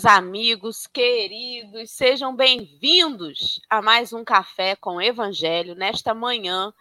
[0.00, 6.72] Meus amigos queridos, sejam bem-vindos a mais um Café com Evangelho nesta manhã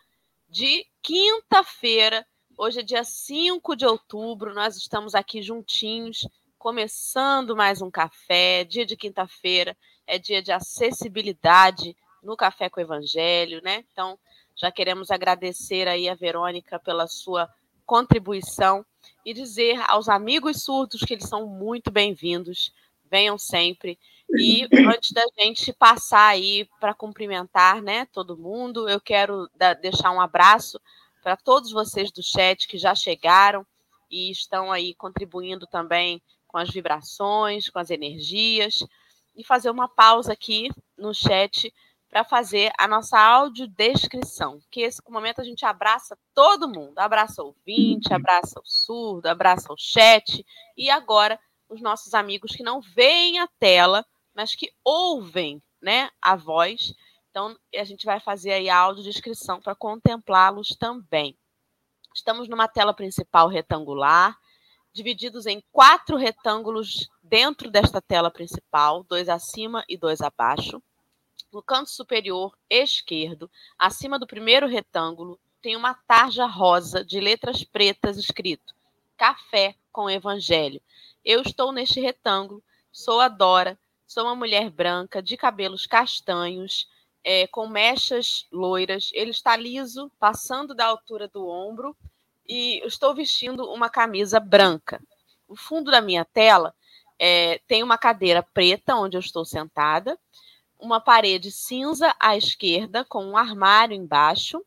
[0.48, 2.26] de quinta-feira.
[2.58, 6.26] Hoje é dia 5 de outubro, nós estamos aqui juntinhos,
[6.58, 8.64] começando mais um café.
[8.64, 9.76] Dia de quinta-feira
[10.08, 13.84] é dia de acessibilidade no Café com Evangelho, né?
[13.92, 14.18] Então,
[14.56, 17.50] já queremos agradecer aí a Verônica pela sua
[17.86, 18.86] contribuição
[19.26, 22.72] e dizer aos amigos surdos que eles são muito bem-vindos,
[23.10, 23.98] venham sempre.
[24.38, 30.12] E antes da gente passar aí para cumprimentar, né, todo mundo, eu quero da, deixar
[30.12, 30.80] um abraço
[31.24, 33.66] para todos vocês do chat que já chegaram
[34.10, 38.84] e estão aí contribuindo também com as vibrações, com as energias,
[39.36, 41.72] e fazer uma pausa aqui no chat
[42.10, 47.48] para fazer a nossa audiodescrição, que esse momento a gente abraça todo mundo, abraça o
[47.48, 50.44] ouvinte, abraça o surdo, abraça o chat,
[50.76, 51.40] e agora
[51.70, 56.94] os nossos amigos que não veem a tela, mas que ouvem né, a voz.
[57.30, 61.38] Então, a gente vai fazer aí a audiodescrição para contemplá-los também.
[62.14, 64.38] Estamos numa tela principal retangular,
[64.92, 70.82] divididos em quatro retângulos dentro desta tela principal, dois acima e dois abaixo.
[71.54, 78.18] No canto superior esquerdo, acima do primeiro retângulo, tem uma tarja rosa de letras pretas
[78.18, 78.74] escrito
[79.20, 80.82] Café com Evangelho.
[81.26, 86.88] Eu estou neste retângulo, sou a Dora, sou uma mulher branca, de cabelos castanhos,
[87.22, 89.10] é, com mechas loiras.
[89.14, 91.94] Ele está liso, passando da altura do ombro,
[92.48, 95.04] e estou vestindo uma camisa branca.
[95.50, 96.74] O fundo da minha tela
[97.20, 100.18] é, tem uma cadeira preta onde eu estou sentada
[100.80, 104.64] uma parede cinza à esquerda, com um armário embaixo,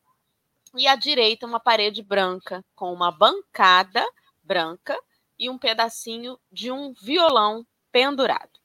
[0.77, 4.05] e à direita, uma parede branca, com uma bancada
[4.53, 4.99] branca
[5.39, 8.61] e um pedacinho de um violão pendurado.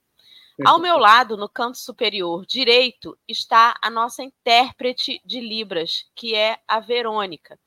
[0.66, 6.60] Ao meu lado, no canto superior direito, está a nossa intérprete de Libras, que é
[6.68, 7.58] a Verônica.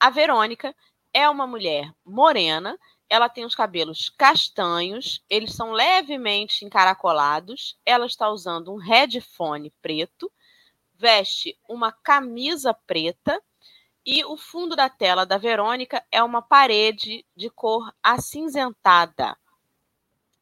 [0.00, 0.74] A Verônica
[1.12, 2.76] é uma mulher morena
[3.12, 7.78] ela tem os cabelos castanhos, eles são levemente encaracolados.
[7.84, 10.32] Ela está usando um headphone preto,
[10.94, 13.38] veste uma camisa preta
[14.04, 19.36] e o fundo da tela da Verônica é uma parede de cor acinzentada.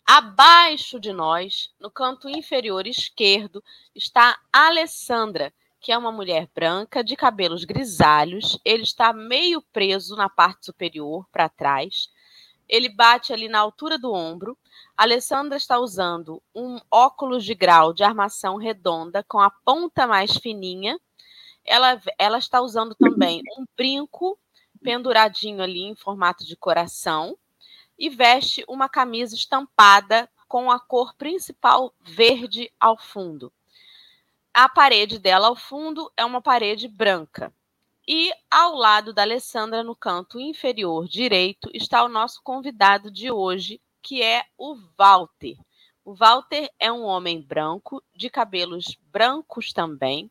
[0.07, 3.63] Abaixo de nós, no canto inferior esquerdo,
[3.95, 8.59] está Alessandra, que é uma mulher branca de cabelos grisalhos.
[8.65, 12.11] Ele está meio preso na parte superior para trás
[12.71, 14.57] ele bate ali na altura do ombro.
[14.97, 20.99] Alessandra está usando um óculos de grau de armação redonda com a ponta mais fininha.
[21.65, 24.39] Ela, ela está usando também um brinco
[24.83, 27.37] penduradinho ali em formato de coração
[27.99, 33.53] e veste uma camisa estampada com a cor principal verde ao fundo.
[34.53, 37.53] A parede dela ao fundo é uma parede branca.
[38.09, 43.81] E ao lado da Alessandra, no canto inferior direito, está o nosso convidado de hoje,
[44.03, 45.57] que é o Walter.
[46.05, 50.29] O Walter é um homem branco, de cabelos brancos também,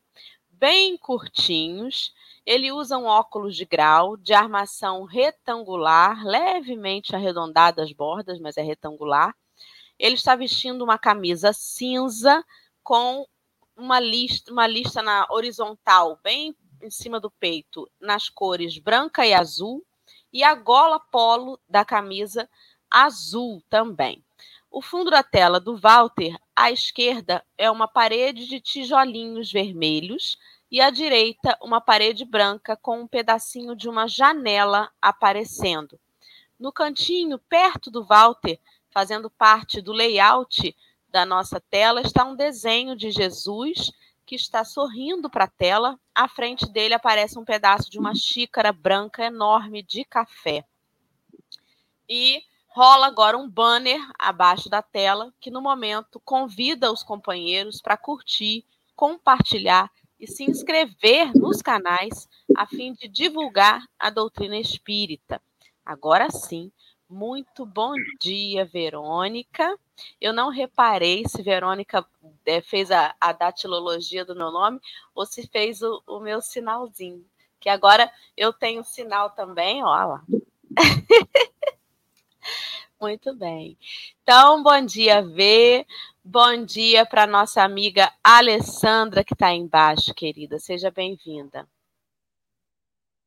[0.59, 2.14] bem curtinhos.
[2.46, 8.62] Ele usa um óculos de grau de armação retangular, levemente arredondada as bordas, mas é
[8.62, 9.34] retangular.
[9.98, 12.44] Ele está vestindo uma camisa cinza
[12.84, 13.25] com
[13.75, 19.34] uma lista, uma lista na horizontal bem em cima do peito nas cores branca e
[19.34, 19.86] azul,
[20.31, 22.50] e a gola polo da camisa
[22.90, 24.24] azul também.
[24.71, 30.38] O fundo da tela do Walter, à esquerda, é uma parede de tijolinhos vermelhos
[30.71, 36.00] e à direita, uma parede branca com um pedacinho de uma janela aparecendo.
[36.60, 38.60] No cantinho, perto do Walter,
[38.92, 40.75] fazendo parte do layout
[41.10, 43.92] da nossa tela, está um desenho de Jesus
[44.24, 46.00] que está sorrindo para a tela.
[46.13, 50.63] À frente dele aparece um pedaço de uma xícara branca enorme de café.
[52.07, 52.44] E
[52.80, 58.64] rola agora um banner abaixo da tela que, no momento, convida os companheiros para curtir,
[58.96, 65.42] compartilhar e se inscrever nos canais a fim de divulgar a doutrina espírita.
[65.86, 66.72] Agora sim,
[67.10, 69.78] muito bom dia, Verônica.
[70.22, 72.06] Eu não reparei se Verônica
[72.46, 74.80] é, fez a, a, datilologia do meu nome
[75.14, 77.25] ou se fez o, o meu sinalzinho.
[77.60, 80.24] Que agora eu tenho sinal também, ó lá.
[83.01, 83.78] Muito bem.
[84.22, 85.86] Então, bom dia, Vê.
[86.24, 90.60] Bom dia para nossa amiga Alessandra, que está embaixo, querida.
[90.60, 91.66] Seja bem-vinda.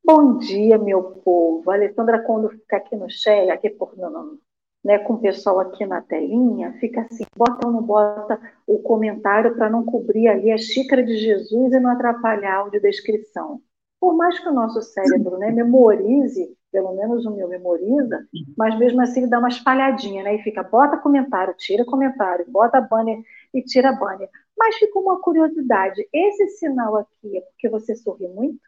[0.04, 1.70] Bom dia, meu povo.
[1.70, 4.38] A Alessandra, quando fica aqui no chat, aqui por, no,
[4.84, 9.54] né, com o pessoal aqui na telinha, fica assim, bota ou não bota o comentário
[9.54, 13.62] para não cobrir ali a xícara de Jesus e não atrapalhar a audiodescrição.
[14.02, 18.26] Por mais que o nosso cérebro né, memorize, pelo menos o meu memoriza,
[18.58, 20.34] mas mesmo assim dá uma espalhadinha, né?
[20.34, 23.22] E fica, bota comentário, tira comentário, bota banner
[23.54, 24.28] e tira banner.
[24.58, 28.58] Mas ficou uma curiosidade, esse sinal aqui é porque você sorri muito?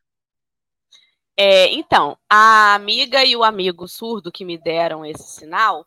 [1.36, 5.84] É, então, a amiga e o amigo surdo que me deram esse sinal,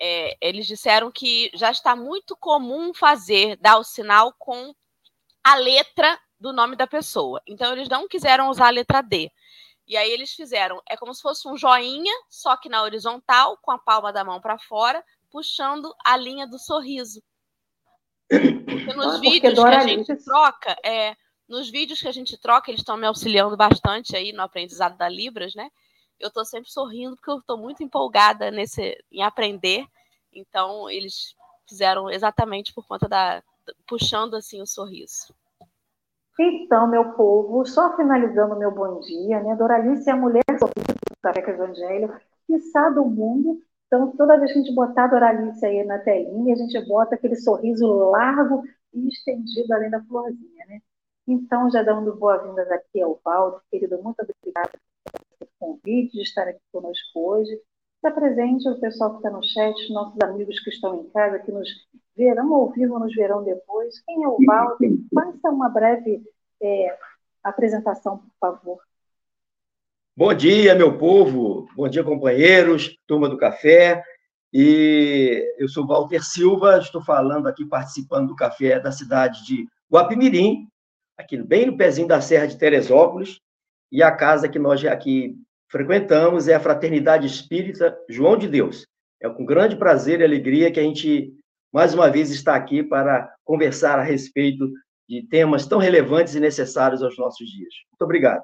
[0.00, 4.74] é, eles disseram que já está muito comum fazer, dar o sinal com
[5.44, 7.40] a letra do nome da pessoa.
[7.46, 9.30] Então, eles não quiseram usar a letra D.
[9.86, 13.70] E aí eles fizeram, é como se fosse um joinha, só que na horizontal, com
[13.70, 17.22] a palma da mão para fora, puxando a linha do sorriso.
[18.28, 21.16] Porque nos ah, vídeos que a gente troca, é,
[21.48, 25.08] nos vídeos que a gente troca, eles estão me auxiliando bastante aí no aprendizado da
[25.08, 25.70] Libras, né?
[26.18, 29.86] Eu estou sempre sorrindo porque eu estou muito empolgada nesse, em aprender.
[30.32, 31.36] Então, eles
[31.68, 33.42] fizeram exatamente por conta da.
[33.86, 35.32] puxando assim o sorriso.
[36.38, 39.56] Então, meu povo, só finalizando meu bom dia, né?
[39.56, 40.68] Doralice é a mulher do
[41.22, 42.14] Café Evangelho,
[42.46, 43.58] que sabe do mundo.
[43.86, 47.14] Então, toda vez que a gente botar a Doralice aí na telinha, a gente bota
[47.14, 48.62] aquele sorriso largo
[48.92, 50.80] e estendido além da florzinha, né?
[51.26, 54.70] Então, já dando boas-vindas aqui ao Valdo, querido, muito obrigada
[55.38, 57.58] pelo convite de estar aqui conosco hoje.
[58.06, 61.50] Está presente o pessoal que está no chat, nossos amigos que estão em casa, que
[61.50, 61.68] nos
[62.16, 64.00] verão ao vivo, nos verão depois.
[64.06, 64.92] Quem é o Walter?
[65.12, 66.22] Faça uma breve
[66.62, 66.96] é,
[67.42, 68.78] apresentação, por favor.
[70.16, 71.66] Bom dia, meu povo.
[71.74, 74.04] Bom dia, companheiros, turma do café.
[74.52, 80.68] E eu sou Walter Silva, estou falando aqui, participando do café da cidade de Guapimirim,
[81.18, 83.40] aqui bem no pezinho da Serra de Teresópolis,
[83.90, 85.36] e a casa que nós aqui
[85.68, 88.86] frequentamos é a Fraternidade Espírita João de Deus.
[89.20, 91.32] É com grande prazer e alegria que a gente,
[91.72, 94.70] mais uma vez, está aqui para conversar a respeito
[95.08, 97.72] de temas tão relevantes e necessários aos nossos dias.
[97.90, 98.42] Muito obrigado.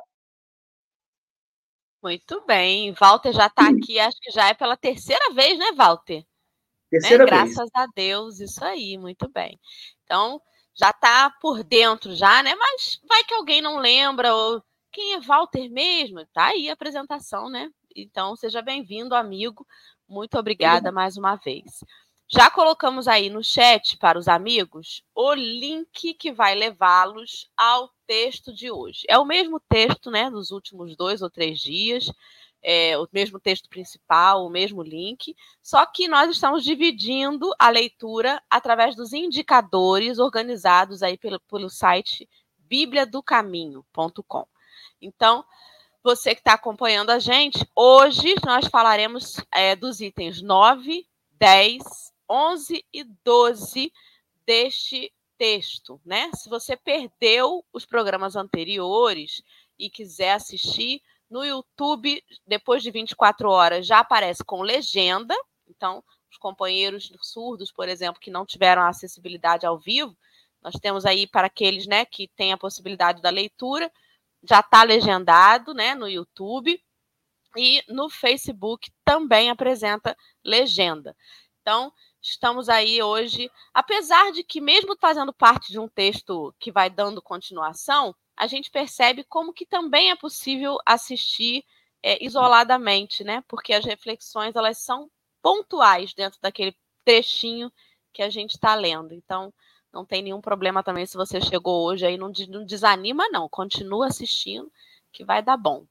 [2.03, 2.93] Muito bem.
[2.93, 6.25] Walter já está aqui, acho que já é pela terceira vez, né, Walter?
[6.91, 7.31] Terceira né?
[7.31, 7.55] vez.
[7.55, 9.59] Graças a Deus, isso aí, muito bem.
[10.05, 10.41] Então,
[10.75, 12.55] já está por dentro já, né?
[12.55, 16.25] Mas vai que alguém não lembra, ou quem é Walter mesmo?
[16.33, 17.71] Tá aí a apresentação, né?
[17.97, 19.67] Então, seja bem-vindo, amigo.
[20.09, 21.83] Muito obrigada mais uma vez.
[22.29, 28.53] Já colocamos aí no chat para os amigos o link que vai levá-los ao texto
[28.55, 29.03] de hoje.
[29.09, 32.11] É o mesmo texto, né, dos últimos dois ou três dias
[32.63, 38.41] é, o mesmo texto principal, o mesmo link, só que nós estamos dividindo a leitura
[38.49, 42.29] através dos indicadores organizados aí pelo, pelo site
[42.59, 44.47] bibliadocaminho.com.
[45.03, 45.45] Então,
[46.03, 51.83] você que está acompanhando a gente, hoje nós falaremos é, dos itens 9, 10,
[52.29, 53.93] 11 e 12
[54.47, 56.31] deste texto, né?
[56.35, 59.43] Se você perdeu os programas anteriores
[59.79, 65.35] e quiser assistir, no YouTube, depois de 24 horas, já aparece com legenda.
[65.67, 70.15] Então, os companheiros surdos, por exemplo, que não tiveram acessibilidade ao vivo,
[70.63, 73.91] nós temos aí para aqueles né, que têm a possibilidade da leitura,
[74.43, 76.81] já está legendado né, no YouTube.
[77.55, 81.15] E no Facebook também apresenta legenda.
[81.61, 86.89] Então, estamos aí hoje, apesar de que, mesmo fazendo parte de um texto que vai
[86.89, 91.63] dando continuação, a gente percebe como que também é possível assistir
[92.03, 93.45] é, isoladamente, né?
[93.47, 95.11] Porque as reflexões elas são
[95.43, 97.71] pontuais dentro daquele trechinho
[98.13, 99.13] que a gente está lendo.
[99.13, 99.53] Então,
[99.93, 103.49] não tem nenhum problema também se você chegou hoje aí, não, não desanima, não.
[103.49, 104.71] Continua assistindo,
[105.13, 105.85] que vai dar bom.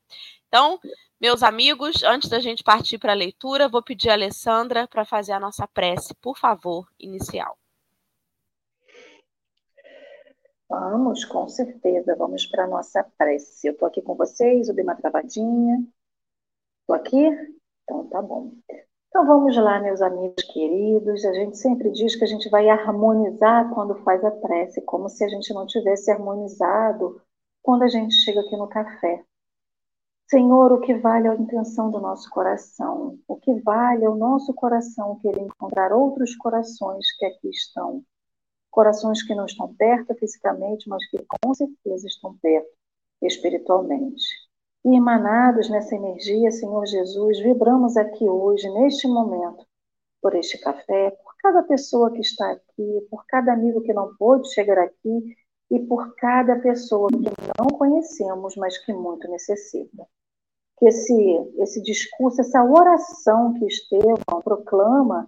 [0.47, 0.79] Então,
[1.19, 5.33] meus amigos, antes da gente partir para a leitura, vou pedir a Alessandra para fazer
[5.33, 7.57] a nossa prece, por favor, inicial.
[10.67, 12.15] Vamos, com certeza.
[12.15, 13.67] Vamos para a nossa prece.
[13.67, 15.85] Eu estou aqui com vocês, eu dei uma travadinha.
[16.79, 17.27] Estou aqui?
[17.83, 18.53] Então tá bom.
[19.11, 21.25] Então vamos lá, meus amigos queridos.
[21.25, 25.21] A gente sempre diz que a gente vai harmonizar quando faz a prece, como se
[25.25, 27.21] a gente não tivesse harmonizado
[27.61, 29.21] quando a gente chega aqui no café.
[30.29, 33.19] Senhor, o que vale a intenção do nosso coração?
[33.27, 38.05] O que vale o nosso coração querer encontrar outros corações que aqui estão
[38.69, 42.69] corações que não estão perto fisicamente, mas que com certeza estão perto
[43.21, 44.40] espiritualmente.
[44.83, 49.65] E emanados nessa energia, Senhor Jesus, vibramos aqui hoje, neste momento,
[50.21, 54.51] por este café, por cada pessoa que está aqui, por cada amigo que não pôde
[54.53, 55.35] chegar aqui
[55.71, 60.07] e por cada pessoa que não conhecemos, mas que muito necessita.
[60.77, 61.15] que esse,
[61.59, 65.27] esse discurso, essa oração que Estevão proclama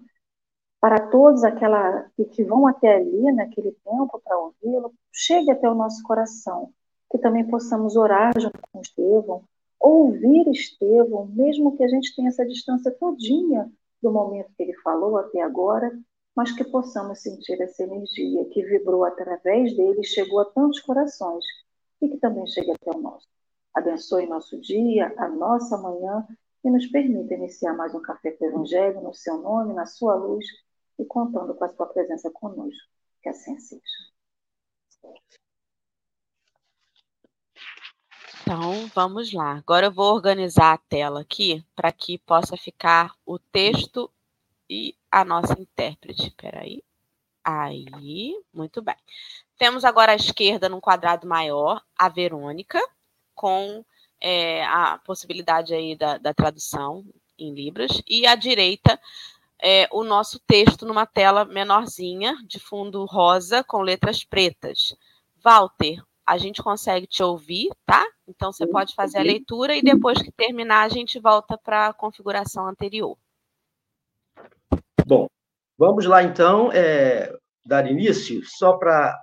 [0.82, 6.04] para todos aquela que vão até ali naquele tempo para ouvi-lo, chegue até o nosso
[6.04, 6.74] coração,
[7.14, 9.44] que também possamos orar junto com Estevão,
[9.80, 15.18] ouvir Estevão, mesmo que a gente tenha essa distância todinha do momento que ele falou
[15.18, 15.96] até agora,
[16.36, 21.46] mas que possamos sentir essa energia que vibrou através dele chegou a tantos corações
[22.02, 23.28] e que também chegue até o nosso.
[23.76, 26.28] Abençoe nosso dia, a nossa manhã
[26.64, 30.16] e nos permita iniciar mais um Café com o Evangelho no seu nome, na sua
[30.16, 30.48] luz
[30.98, 32.90] e contando com a sua presença conosco.
[33.22, 33.84] Que assim seja.
[38.46, 39.56] Então, vamos lá.
[39.56, 44.12] Agora eu vou organizar a tela aqui para que possa ficar o texto
[44.70, 46.28] e a nossa intérprete.
[46.28, 46.84] Espera aí.
[47.42, 48.98] Aí, muito bem.
[49.58, 52.82] Temos agora à esquerda, num quadrado maior, a Verônica,
[53.34, 53.84] com
[54.20, 57.06] é, a possibilidade aí da, da, tradução
[57.38, 59.00] em Libras, e à direita,
[59.62, 64.94] é, o nosso texto numa tela menorzinha, de fundo rosa, com letras pretas.
[65.42, 68.06] Walter, a gente consegue te ouvir, tá?
[68.28, 71.94] Então você pode fazer a leitura e depois que terminar, a gente volta para a
[71.94, 73.18] configuração anterior.
[75.06, 75.28] Bom,
[75.78, 79.22] vamos lá então é, dar início, só para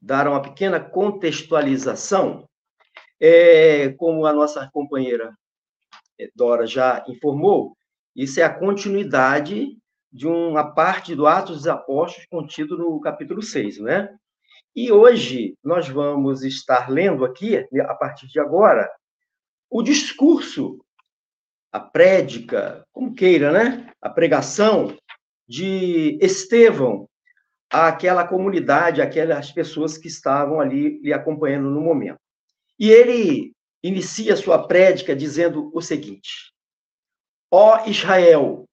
[0.00, 2.46] dar uma pequena contextualização.
[3.18, 5.34] É, como a nossa companheira
[6.20, 7.74] é, Dora já informou,
[8.14, 9.78] isso é a continuidade
[10.12, 14.14] de uma parte do Atos dos Apóstolos contido no capítulo 6, né?
[14.76, 18.86] E hoje nós vamos estar lendo aqui, a partir de agora,
[19.70, 20.84] o discurso,
[21.72, 23.90] a prédica, como queira, né?
[24.02, 24.94] A pregação
[25.48, 27.08] de Estevão
[27.70, 32.20] àquela comunidade, aquelas pessoas que estavam ali lhe acompanhando no momento.
[32.78, 36.52] E ele inicia sua prédica dizendo o seguinte:
[37.50, 38.68] Ó Israel,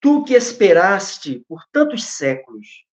[0.00, 2.84] tu que esperaste por tantos séculos,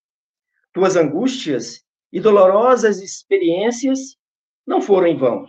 [0.73, 4.15] tuas angústias e dolorosas experiências
[4.67, 5.47] não foram em vão.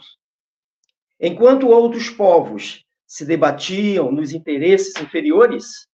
[1.21, 5.87] Enquanto outros povos se debatiam nos interesses inferiores,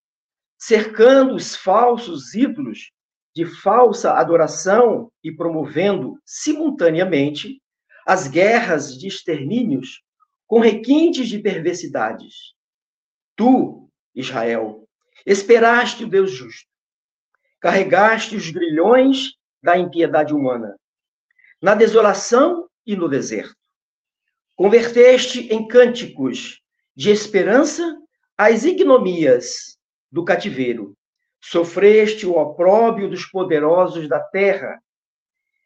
[0.57, 2.93] cercando os falsos ídolos
[3.35, 7.61] de falsa adoração e promovendo simultaneamente
[8.07, 10.03] as guerras de extermínios
[10.47, 12.55] com requintes de perversidades.
[13.35, 14.89] Tu, Israel,
[15.27, 16.69] esperaste o Deus justo,
[17.61, 20.77] carregaste os grilhões da impiedade humana,
[21.61, 23.55] na desolação e no deserto.
[24.57, 26.61] Converteste em cânticos
[26.95, 27.99] de esperança
[28.37, 29.79] as ignomias
[30.11, 30.95] do cativeiro.
[31.43, 34.83] Sofreste o opróbio dos poderosos da terra.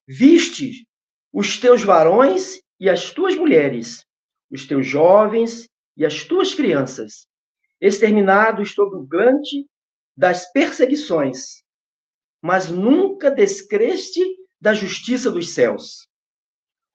[0.06, 0.86] Viste
[1.32, 4.06] os teus varões e as tuas mulheres,
[4.50, 7.26] os teus jovens e as tuas crianças,
[7.80, 9.66] exterminados sob o grande
[10.16, 11.63] das perseguições,
[12.44, 14.20] mas nunca descreste
[14.60, 16.06] da justiça dos céus.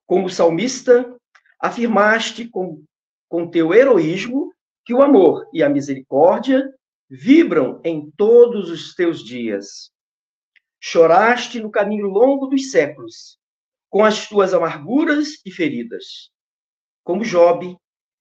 [0.06, 1.18] Como salmista,
[1.60, 2.84] afirmaste com,
[3.28, 4.54] com teu heroísmo
[4.86, 6.72] que o amor e a misericórdia
[7.10, 9.92] vibram em todos os teus dias.
[10.80, 13.40] Choraste no caminho longo dos séculos,
[13.90, 16.30] com as tuas amarguras e feridas.
[17.04, 17.76] Como Job,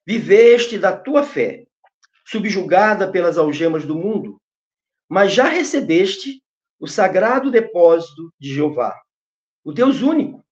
[0.07, 1.67] viveste da tua fé,
[2.27, 4.41] subjugada pelas algemas do mundo,
[5.11, 6.43] mas já recebeste
[6.79, 8.99] o sagrado depósito de Jeová,
[9.65, 10.45] o Deus único.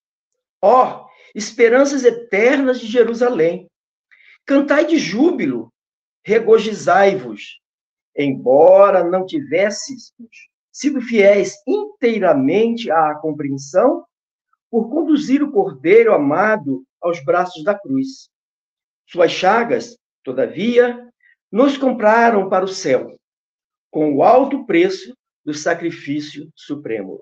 [0.60, 3.70] Ó, oh, esperanças eternas de Jerusalém,
[4.44, 5.72] cantai de júbilo,
[6.24, 7.60] regozijai-vos,
[8.16, 10.12] embora não tivéssemos
[10.72, 14.04] sido fiéis inteiramente à compreensão,
[14.70, 18.28] por conduzir o Cordeiro amado aos braços da cruz.
[19.06, 21.08] Suas chagas, todavia,
[21.50, 23.16] nos compraram para o céu,
[23.90, 25.16] com o alto preço
[25.46, 27.20] do sacrifício supremo.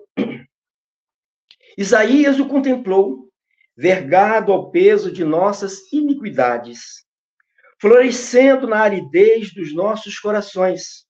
[1.77, 3.29] Isaías o contemplou,
[3.77, 7.05] vergado ao peso de nossas iniquidades
[7.79, 11.05] florescendo na aridez dos nossos corações,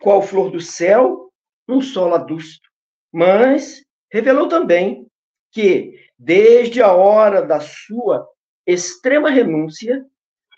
[0.00, 1.30] qual flor do céu,
[1.68, 2.68] num solo adusto.
[3.12, 5.06] Mas revelou também
[5.52, 8.26] que, desde a hora da sua
[8.66, 10.04] extrema renúncia,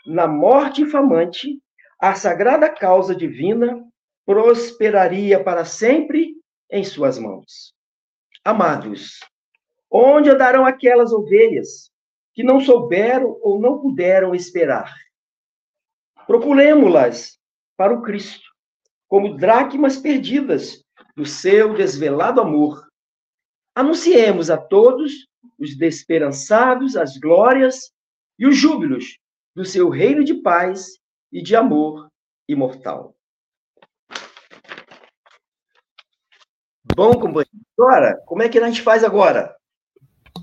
[0.07, 1.61] na morte infamante,
[1.99, 3.83] a sagrada causa divina
[4.27, 6.35] prosperaria para sempre
[6.71, 7.75] em suas mãos.
[8.45, 9.21] Amados,
[9.91, 11.91] onde andarão aquelas ovelhas
[12.33, 14.95] que não souberam ou não puderam esperar?
[16.27, 17.39] Procuremos-las
[17.77, 18.49] para o Cristo,
[19.09, 20.83] como dracmas perdidas
[21.17, 22.87] do seu desvelado amor.
[23.75, 25.29] Anunciemos a todos
[25.59, 27.93] os desesperançados as glórias
[28.39, 29.19] e os júbilos
[29.55, 30.99] do seu reino de paz
[31.31, 32.09] e de amor
[32.49, 33.15] imortal.
[36.95, 39.57] Bom, companheiro, agora, como é que a gente faz agora?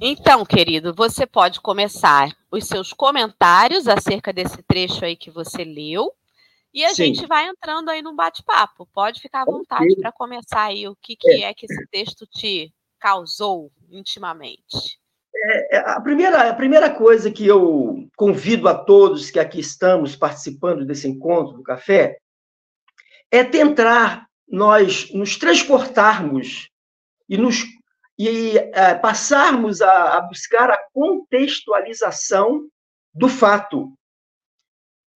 [0.01, 6.11] Então, querido, você pode começar os seus comentários acerca desse trecho aí que você leu
[6.73, 7.13] e a Sim.
[7.13, 8.87] gente vai entrando aí no bate-papo.
[8.93, 11.49] Pode ficar à vontade para começar aí o que, que é.
[11.49, 14.99] é que esse texto te causou intimamente.
[15.33, 20.15] É, é, a, primeira, a primeira coisa que eu convido a todos que aqui estamos
[20.15, 22.17] participando desse encontro do café
[23.29, 26.69] é tentar nós nos transportarmos
[27.29, 27.63] e nos
[28.19, 32.67] e é, passarmos a, a buscar a contextualização
[33.11, 33.93] do fato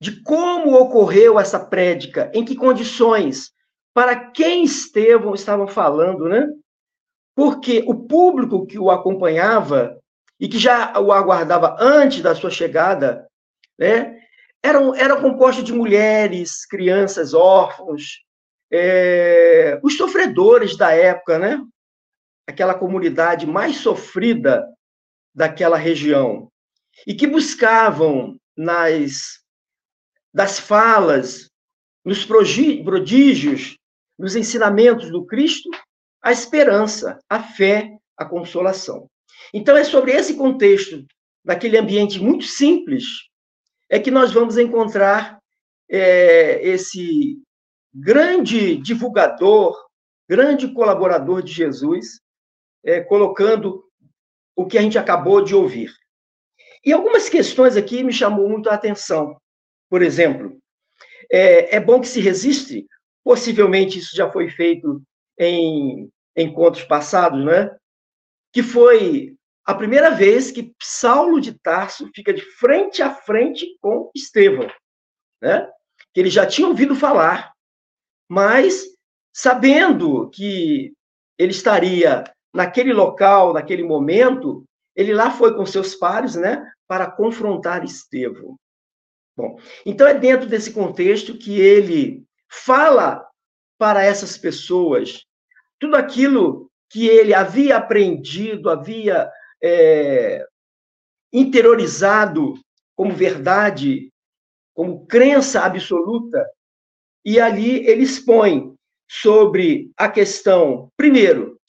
[0.02, 3.52] de como ocorreu essa prédica, em que condições,
[3.94, 6.48] para quem Estevão estavam falando, né?
[7.36, 10.00] Porque o público que o acompanhava
[10.40, 13.28] e que já o aguardava antes da sua chegada,
[13.78, 14.20] né?
[14.64, 18.26] Eram, era composto de mulheres, crianças, órfãos,
[18.76, 21.64] é, os sofredores da época, né?
[22.48, 24.68] Aquela comunidade mais sofrida
[25.34, 26.52] daquela região
[27.08, 29.44] e que buscavam nas
[30.34, 31.50] das falas,
[32.04, 33.78] nos prodígios,
[34.20, 35.70] nos ensinamentos do Cristo,
[36.22, 39.10] a esperança, a fé, a consolação.
[39.54, 41.06] Então, é sobre esse contexto,
[41.44, 43.06] daquele ambiente muito simples,
[43.90, 45.40] é que nós vamos encontrar
[45.90, 47.40] é, esse
[47.96, 49.88] grande divulgador,
[50.28, 52.20] grande colaborador de Jesus,
[52.84, 53.86] é, colocando
[54.56, 55.94] o que a gente acabou de ouvir.
[56.84, 59.40] E algumas questões aqui me chamou muito a atenção.
[59.90, 60.60] Por exemplo,
[61.32, 62.86] é, é bom que se resiste,
[63.24, 65.02] possivelmente isso já foi feito
[65.40, 67.76] em encontros passados, né?
[68.54, 74.12] Que foi a primeira vez que Saulo de Tarso fica de frente a frente com
[74.14, 74.70] Estevão,
[75.42, 75.68] né?
[76.14, 77.55] Que ele já tinha ouvido falar,
[78.30, 78.86] mas
[79.34, 80.94] sabendo que
[81.38, 84.64] ele estaria naquele local, naquele momento,
[84.96, 88.56] ele lá foi com seus pares, né, para confrontar Estevão.
[89.38, 93.28] Bom, então é dentro desse contexto que ele fala
[93.78, 95.26] para essas pessoas
[95.78, 99.30] tudo aquilo que ele havia aprendido, havia
[99.62, 100.46] é,
[101.34, 102.54] interiorizado
[102.96, 104.10] como verdade,
[104.74, 106.46] como crença absoluta,
[107.26, 108.76] e ali ele expõe
[109.10, 111.60] sobre a questão, primeiro,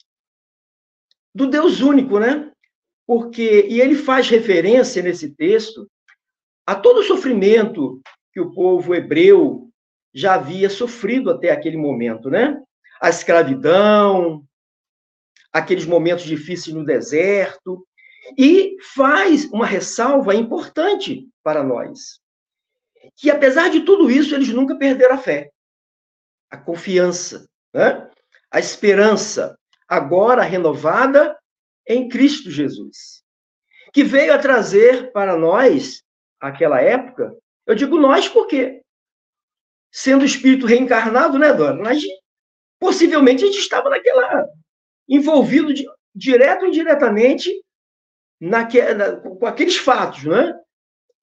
[1.33, 2.51] do Deus único, né?
[3.05, 5.89] Porque, e ele faz referência nesse texto
[6.65, 8.01] a todo o sofrimento
[8.33, 9.69] que o povo hebreu
[10.13, 12.61] já havia sofrido até aquele momento, né?
[13.01, 14.43] A escravidão,
[15.53, 17.87] aqueles momentos difíceis no deserto,
[18.37, 22.19] e faz uma ressalva importante para nós,
[23.17, 25.51] que apesar de tudo isso, eles nunca perderam a fé,
[26.51, 28.09] a confiança, né?
[28.51, 31.37] a esperança, agora renovada
[31.85, 33.23] em Cristo Jesus,
[33.91, 36.03] que veio a trazer para nós
[36.39, 38.81] aquela época, eu digo nós porque,
[39.91, 41.75] sendo espírito reencarnado, né, Dora?
[41.75, 42.03] Nós,
[42.79, 44.47] possivelmente a gente estava naquela.
[45.07, 47.51] envolvido de, direto ou indiretamente
[48.39, 50.53] naque, na, com aqueles fatos, né?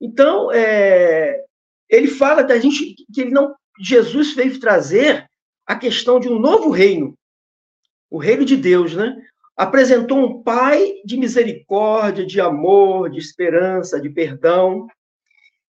[0.01, 1.44] Então, é,
[1.89, 5.29] ele fala da gente que ele não, Jesus veio trazer
[5.67, 7.17] a questão de um novo reino,
[8.11, 9.17] o reino de Deus, né?
[9.57, 14.87] Apresentou um pai de misericórdia, de amor, de esperança, de perdão,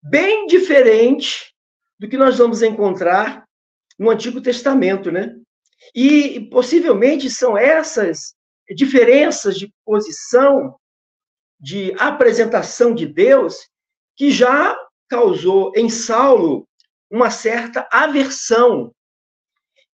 [0.02, 1.54] bem diferente
[2.00, 3.46] do que nós vamos encontrar
[3.98, 5.36] no Antigo Testamento, né?
[5.94, 8.34] E possivelmente são essas
[8.76, 10.76] diferenças de posição,
[11.60, 13.68] de apresentação de Deus,
[14.16, 14.76] que já
[15.12, 16.66] causou em Saulo
[17.10, 18.96] uma certa aversão.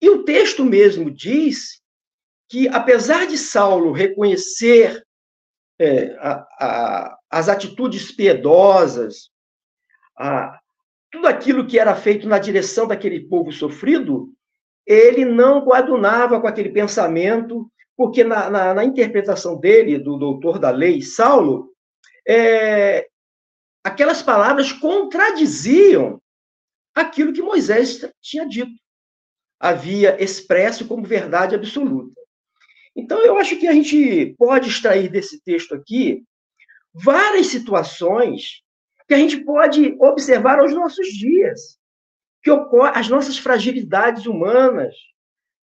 [0.01, 1.81] E o texto mesmo diz
[2.49, 5.01] que, apesar de Saulo reconhecer
[5.79, 9.29] é, a, a, as atitudes piedosas,
[10.19, 10.59] a,
[11.09, 14.33] tudo aquilo que era feito na direção daquele povo sofrido,
[14.85, 20.71] ele não coadunava com aquele pensamento, porque na, na, na interpretação dele, do doutor da
[20.71, 21.71] lei, Saulo,
[22.27, 23.07] é,
[23.85, 26.19] aquelas palavras contradiziam
[26.95, 28.73] aquilo que Moisés tinha dito,
[29.59, 32.19] havia expresso como verdade absoluta.
[32.95, 36.23] Então, eu acho que a gente pode extrair desse texto aqui
[36.95, 38.63] várias situações
[39.07, 41.77] que a gente pode observar aos nossos dias,
[42.41, 44.95] que ocorre, as nossas fragilidades humanas,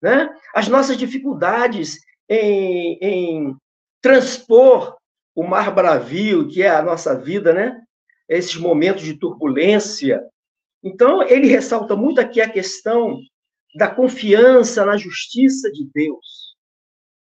[0.00, 0.32] né?
[0.54, 3.56] as nossas dificuldades em, em
[4.00, 4.96] transpor
[5.34, 7.81] o mar bravio, que é a nossa vida, né?
[8.28, 10.22] Esses momentos de turbulência.
[10.82, 13.18] Então, ele ressalta muito aqui a questão
[13.74, 16.56] da confiança na justiça de Deus,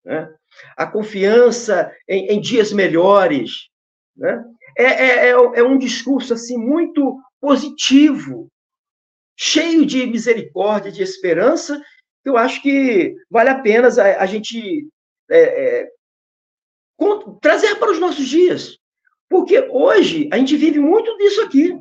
[0.06, 0.34] né?
[0.76, 3.70] a confiança em, em dias melhores.
[4.16, 4.44] Né?
[4.78, 8.50] É, é, é, é um discurso assim muito positivo,
[9.36, 11.80] cheio de misericórdia, de esperança,
[12.24, 14.88] que eu acho que vale a pena a, a gente
[15.30, 15.92] é, é,
[17.42, 18.78] trazer para os nossos dias.
[19.30, 21.78] Porque hoje a gente vive muito disso aqui.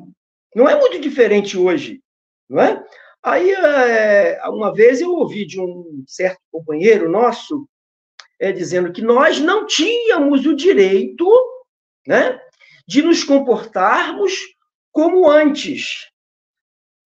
[0.55, 2.01] Não é muito diferente hoje,
[2.49, 2.83] não é?
[3.23, 7.67] Aí, é, uma vez eu ouvi de um certo companheiro nosso
[8.39, 11.27] é, dizendo que nós não tínhamos o direito
[12.07, 12.39] né,
[12.87, 14.33] de nos comportarmos
[14.91, 16.09] como antes,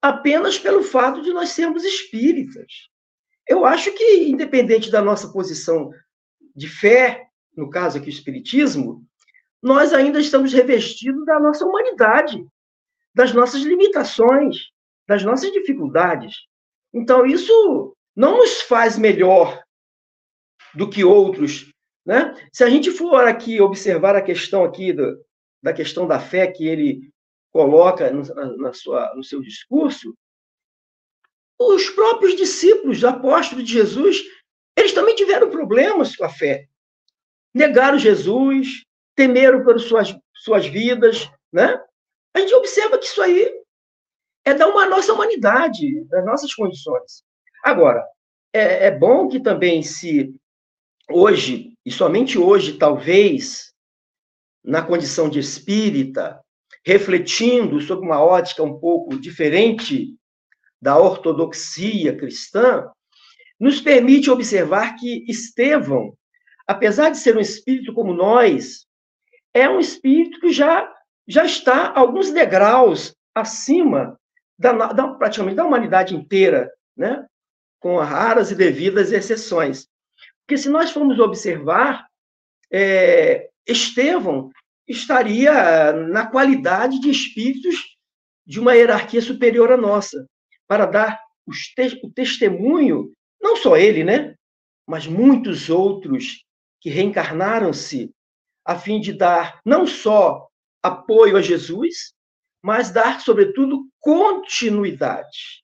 [0.02, 2.90] apenas pelo fato de nós sermos espíritas.
[3.48, 5.92] Eu acho que, independente da nossa posição
[6.56, 9.06] de fé, no caso aqui o espiritismo,
[9.62, 12.46] nós ainda estamos revestidos da nossa humanidade,
[13.14, 14.70] das nossas limitações,
[15.08, 16.48] das nossas dificuldades.
[16.94, 19.62] Então, isso não nos faz melhor
[20.74, 21.72] do que outros.
[22.06, 22.34] Né?
[22.52, 25.24] Se a gente for aqui observar a questão aqui do,
[25.62, 27.12] da questão da fé que ele
[27.52, 28.24] coloca no,
[28.58, 30.16] na sua, no seu discurso,
[31.60, 34.24] os próprios discípulos, apóstolos de Jesus,
[34.76, 36.68] eles também tiveram problemas com a fé.
[37.54, 41.82] Negaram Jesus, temeram por suas, suas vidas, né?
[42.34, 43.52] A gente observa que isso aí
[44.46, 47.24] é da uma nossa humanidade, das nossas condições.
[47.64, 48.04] Agora,
[48.54, 50.34] é, é bom que também se
[51.10, 53.74] hoje, e somente hoje, talvez,
[54.64, 56.40] na condição de espírita,
[56.86, 60.16] refletindo sobre uma ótica um pouco diferente
[60.82, 62.90] da ortodoxia cristã,
[63.60, 66.18] nos permite observar que Estevão,
[66.66, 68.88] apesar de ser um espírito como nós,
[69.54, 70.92] é um espírito que já,
[71.28, 74.20] já está alguns degraus acima
[74.58, 77.26] da, da, praticamente da humanidade inteira, né?
[77.80, 79.88] com raras e devidas exceções.
[80.42, 82.08] Porque se nós formos observar,
[82.72, 84.52] é, Estevão
[84.88, 87.98] estaria na qualidade de espíritos
[88.46, 90.28] de uma hierarquia superior à nossa,
[90.68, 91.20] para dar
[91.76, 93.12] te o testemunho,
[93.42, 94.36] não só ele, né?
[94.88, 96.44] mas muitos outros
[96.80, 98.12] que reencarnaram-se
[98.66, 100.48] a fim de dar não só
[100.82, 102.14] apoio a Jesus,
[102.64, 105.64] mas dar, sobretudo, continuidade.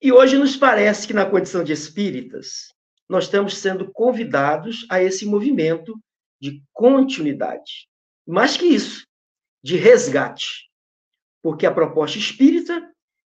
[0.00, 2.72] E hoje nos parece que, na condição de espíritas,
[3.08, 5.98] nós estamos sendo convidados a esse movimento
[6.40, 7.88] de continuidade.
[8.26, 9.06] Mais que isso,
[9.62, 10.70] de resgate.
[11.42, 12.90] Porque a proposta espírita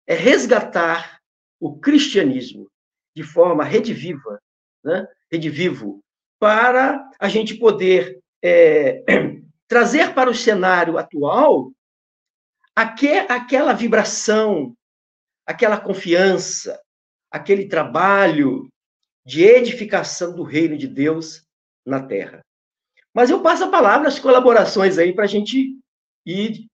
[0.06, 1.20] é resgatar
[1.60, 2.70] o cristianismo
[3.14, 4.40] de forma rediviva,
[4.84, 5.06] né?
[5.30, 6.00] redivivo,
[6.38, 9.02] para a gente poder é,
[9.66, 11.72] trazer para o cenário atual
[12.74, 14.76] aquela vibração,
[15.44, 16.80] aquela confiança,
[17.30, 18.68] aquele trabalho
[19.24, 21.42] de edificação do reino de Deus
[21.84, 22.44] na terra.
[23.12, 25.74] Mas eu passo a palavra, as colaborações aí, para a gente
[26.24, 26.66] ir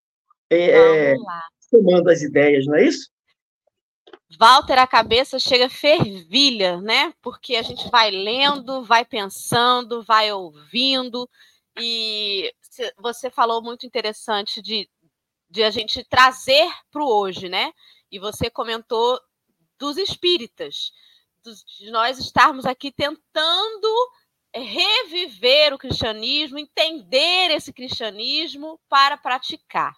[0.51, 1.15] é,
[1.71, 3.11] tomando as ideias, não é isso?
[4.39, 7.15] Walter, a cabeça chega fervilha, né?
[7.23, 11.29] Porque a gente vai lendo, vai pensando, vai ouvindo,
[11.79, 12.53] e
[12.99, 14.89] você falou muito interessante de
[15.53, 17.75] de a gente trazer para o hoje, né?
[18.11, 19.21] E você comentou
[19.79, 20.93] dos espíritas,
[21.79, 24.11] de nós estarmos aqui tentando
[24.55, 29.95] reviver o cristianismo, entender esse cristianismo para praticar.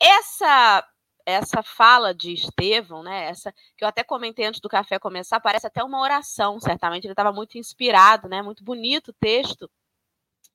[0.00, 0.86] Essa
[1.26, 5.66] essa fala de Estevão, né, essa que eu até comentei antes do café começar, parece
[5.66, 9.70] até uma oração, certamente ele estava muito inspirado, né, muito bonito o texto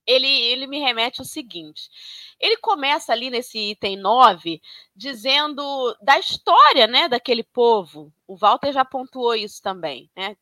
[0.06, 1.90] ele, ele me remete ao seguinte:
[2.40, 4.62] ele começa ali nesse item 9
[4.96, 8.14] dizendo da história né, daquele povo.
[8.28, 10.36] O Walter já pontuou isso também, né?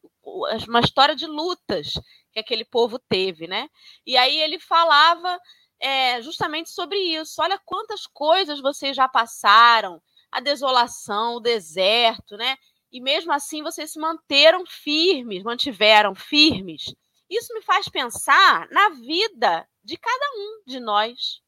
[0.68, 1.94] Uma história de lutas
[2.32, 3.70] que aquele povo teve, né?
[4.06, 5.40] E aí ele falava
[5.80, 7.42] é, justamente sobre isso.
[7.42, 12.56] Olha quantas coisas vocês já passaram, a desolação, o deserto, né?
[12.92, 16.94] E mesmo assim vocês se manteram firmes, mantiveram firmes.
[17.32, 21.42] Isso me faz pensar na vida de cada um de nós.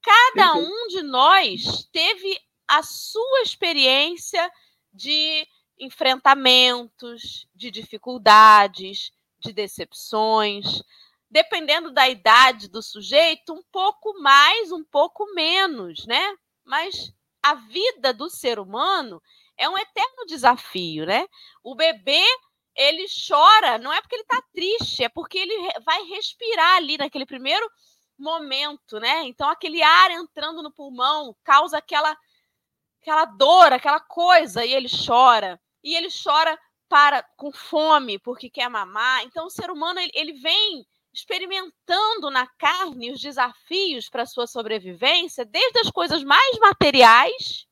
[0.00, 4.50] Cada um de nós teve a sua experiência
[4.90, 5.46] de
[5.78, 10.82] enfrentamentos, de dificuldades, de decepções,
[11.30, 16.34] dependendo da idade do sujeito, um pouco mais, um pouco menos, né?
[16.64, 19.22] Mas a vida do ser humano
[19.58, 21.28] é um eterno desafio, né?
[21.62, 22.24] O bebê
[22.76, 27.26] ele chora, não é porque ele está triste, é porque ele vai respirar ali naquele
[27.26, 27.68] primeiro
[28.18, 29.24] momento, né?
[29.24, 32.16] Então aquele ar entrando no pulmão causa aquela
[33.00, 35.60] aquela dor, aquela coisa e ele chora.
[35.82, 36.58] E ele chora
[36.88, 39.22] para com fome porque quer mamar.
[39.24, 45.44] Então o ser humano ele, ele vem experimentando na carne os desafios para sua sobrevivência,
[45.44, 47.66] desde as coisas mais materiais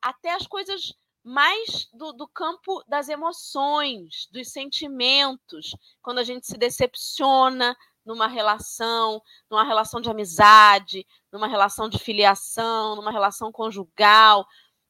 [0.00, 0.94] até as coisas
[1.28, 9.20] mais do, do, campo das emoções, dos sentimentos, quando a gente se decepciona numa relação,
[9.50, 14.46] numa relação de amizade, numa relação de filiação, numa relação conjugal,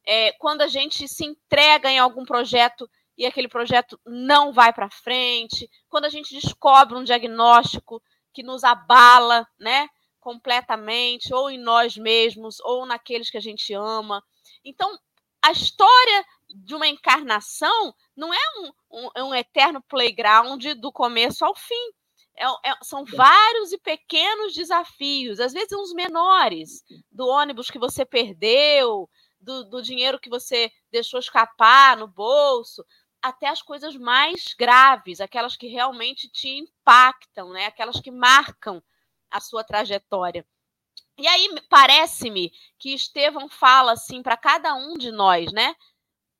[0.06, 4.88] é, quando a gente se entrega em algum projeto e aquele projeto não vai para
[4.88, 8.00] frente, quando a gente descobre um diagnóstico
[8.32, 9.88] que nos abala, né,
[10.20, 14.22] completamente, ou em nós mesmos, ou naqueles que a gente ama.
[14.64, 14.96] Então,
[15.48, 21.42] a história de uma encarnação não é um, um, é um eterno playground do começo
[21.44, 21.92] ao fim.
[22.36, 28.04] É, é, são vários e pequenos desafios, às vezes uns menores, do ônibus que você
[28.04, 29.08] perdeu,
[29.40, 32.84] do, do dinheiro que você deixou escapar no bolso,
[33.20, 37.66] até as coisas mais graves, aquelas que realmente te impactam, né?
[37.66, 38.82] aquelas que marcam
[39.30, 40.46] a sua trajetória.
[41.18, 45.74] E aí parece-me que Estevão fala assim para cada um de nós, né?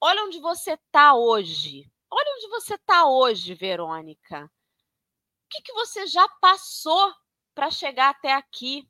[0.01, 1.91] Olha onde você está hoje.
[2.09, 4.45] Olha onde você está hoje, Verônica.
[4.45, 7.13] O que, que você já passou
[7.55, 8.89] para chegar até aqui?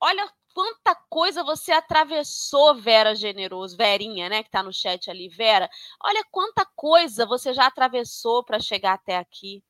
[0.00, 5.70] Olha quanta coisa você atravessou, Vera Generoso, Verinha, né, que está no chat ali, Vera.
[6.02, 9.62] Olha quanta coisa você já atravessou para chegar até aqui.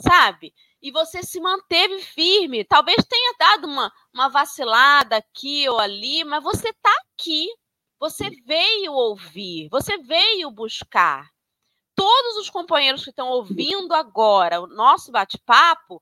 [0.00, 0.54] Sabe?
[0.80, 2.64] e você se manteve firme.
[2.64, 7.48] Talvez tenha dado uma, uma vacilada aqui ou ali, mas você está aqui.
[7.98, 11.28] Você veio ouvir, você veio buscar.
[11.96, 16.00] Todos os companheiros que estão ouvindo agora o nosso bate-papo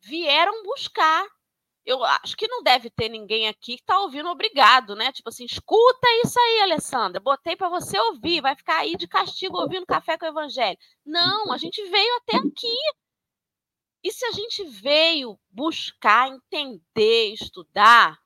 [0.00, 1.26] vieram buscar.
[1.84, 5.10] Eu acho que não deve ter ninguém aqui que está ouvindo obrigado, né?
[5.10, 7.20] Tipo assim, escuta isso aí, Alessandra.
[7.20, 10.78] Botei para você ouvir, vai ficar aí de castigo ouvindo café com o evangelho.
[11.04, 12.76] Não, a gente veio até aqui
[14.02, 18.18] e se a gente veio buscar, entender, estudar,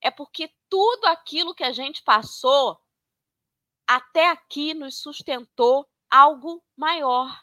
[0.00, 2.78] é porque tudo aquilo que a gente passou
[3.86, 7.42] até aqui nos sustentou algo maior.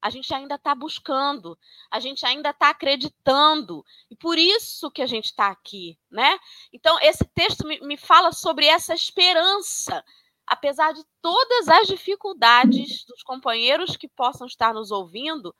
[0.00, 1.58] A gente ainda está buscando,
[1.90, 6.38] a gente ainda está acreditando, e por isso que a gente está aqui, né?
[6.72, 10.02] Então, esse texto me, me fala sobre essa esperança,
[10.46, 15.54] apesar de todas as dificuldades dos companheiros que possam estar nos ouvindo,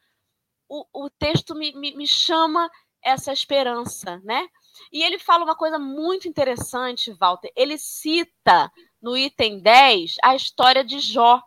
[0.71, 2.71] o, o texto me, me, me chama
[3.03, 4.47] essa esperança, né?
[4.93, 7.51] E ele fala uma coisa muito interessante, Walter.
[7.57, 8.71] Ele cita
[9.03, 11.43] no item 10 a história de Jó.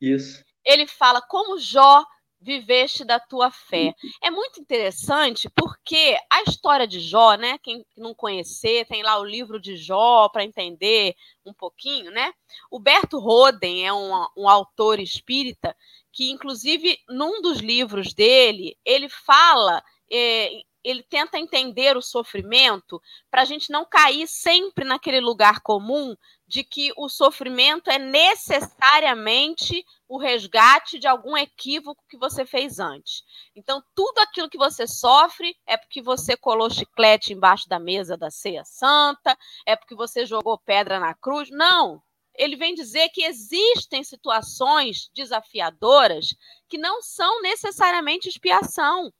[0.00, 0.44] Isso.
[0.64, 2.04] Ele fala como Jó
[2.40, 3.94] viveste da tua fé.
[4.22, 7.58] É muito interessante porque a história de Jó, né?
[7.58, 12.32] Quem não conhecer, tem lá o livro de Jó para entender um pouquinho, né?
[12.70, 15.74] O Berto Roden é um, um autor espírita
[16.14, 19.82] que, inclusive, num dos livros dele, ele fala.
[20.10, 23.00] É, ele tenta entender o sofrimento
[23.30, 26.14] para a gente não cair sempre naquele lugar comum
[26.46, 33.24] de que o sofrimento é necessariamente o resgate de algum equívoco que você fez antes.
[33.56, 38.30] Então, tudo aquilo que você sofre é porque você colou chiclete embaixo da mesa da
[38.30, 41.48] ceia santa, é porque você jogou pedra na cruz.
[41.50, 42.02] Não!
[42.34, 46.34] Ele vem dizer que existem situações desafiadoras
[46.68, 49.12] que não são necessariamente expiação.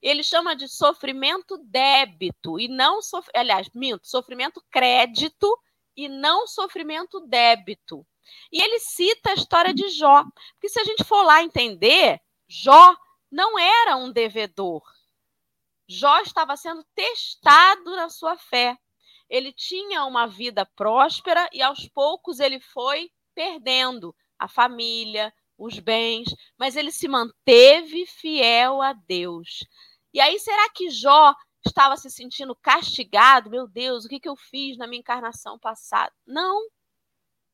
[0.00, 3.28] Ele chama de sofrimento débito e não, sof...
[3.34, 5.58] aliás, minto, sofrimento crédito
[5.94, 8.06] e não sofrimento débito.
[8.50, 12.96] E ele cita a história de Jó, porque se a gente for lá entender, Jó
[13.30, 14.82] não era um devedor.
[15.86, 18.78] Jó estava sendo testado na sua fé.
[19.30, 26.34] Ele tinha uma vida próspera e aos poucos ele foi perdendo a família, os bens,
[26.58, 29.64] mas ele se manteve fiel a Deus.
[30.12, 33.50] E aí, será que Jó estava se sentindo castigado?
[33.50, 36.12] Meu Deus, o que, que eu fiz na minha encarnação passada?
[36.26, 36.66] Não.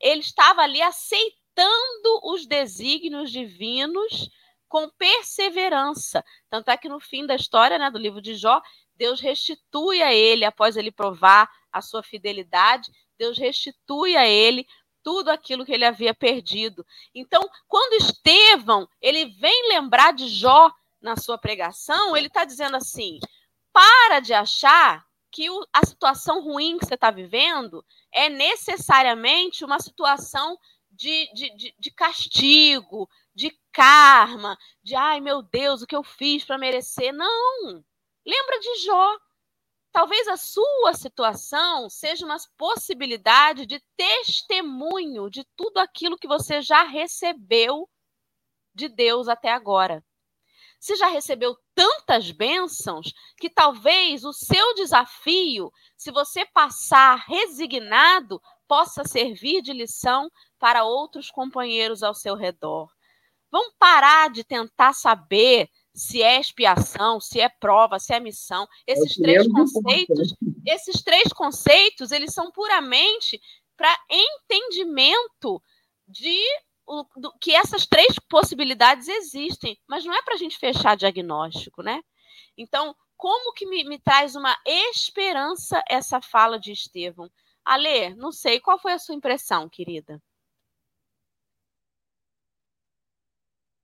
[0.00, 4.30] Ele estava ali aceitando os desígnios divinos
[4.68, 6.24] com perseverança.
[6.48, 8.60] Tanto é que no fim da história né, do livro de Jó,
[8.94, 14.66] Deus restitui a ele, após ele provar a sua fidelidade, Deus restitui a ele
[15.02, 16.84] tudo aquilo que ele havia perdido.
[17.14, 23.20] Então, quando Estevão ele vem lembrar de Jó na sua pregação, ele está dizendo assim:
[23.72, 29.78] para de achar que o, a situação ruim que você está vivendo é necessariamente uma
[29.78, 30.58] situação
[30.90, 36.42] de, de, de, de castigo, de karma, de ai meu Deus, o que eu fiz
[36.44, 37.12] para merecer.
[37.12, 37.84] Não!
[38.26, 39.18] Lembra de Jó.
[39.96, 46.82] Talvez a sua situação seja uma possibilidade de testemunho de tudo aquilo que você já
[46.82, 47.88] recebeu
[48.74, 50.04] de Deus até agora.
[50.78, 59.02] Você já recebeu tantas bênçãos que talvez o seu desafio, se você passar resignado, possa
[59.02, 62.92] servir de lição para outros companheiros ao seu redor.
[63.50, 68.68] Vamos parar de tentar saber se é expiação, se é prova, se é missão.
[68.86, 70.34] Esses três conceitos,
[70.66, 73.40] esses três conceitos, eles são puramente
[73.76, 75.62] para entendimento
[76.06, 76.38] de
[76.86, 81.82] o, do, que essas três possibilidades existem, mas não é para a gente fechar diagnóstico,
[81.82, 82.00] né?
[82.56, 87.30] Então, como que me, me traz uma esperança essa fala de Estevão?
[87.64, 90.22] Alê, não sei, qual foi a sua impressão, querida?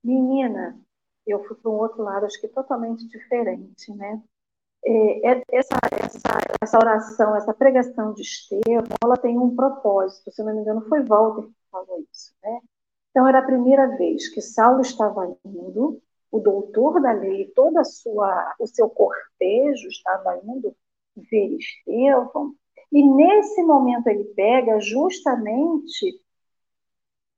[0.03, 0.79] Menina,
[1.25, 4.21] eu fui para um outro lado, acho que totalmente diferente, né?
[4.85, 10.43] É, é, essa, essa, essa oração, essa pregação de Estevão, ela tem um propósito, se
[10.43, 12.59] não me engano, foi Walter que falou isso, né?
[13.11, 18.55] Então, era a primeira vez que Saulo estava indo, o doutor da lei, toda sua,
[18.59, 20.75] o seu cortejo estava indo
[21.15, 22.55] ver Estevão,
[22.91, 26.21] e nesse momento ele pega justamente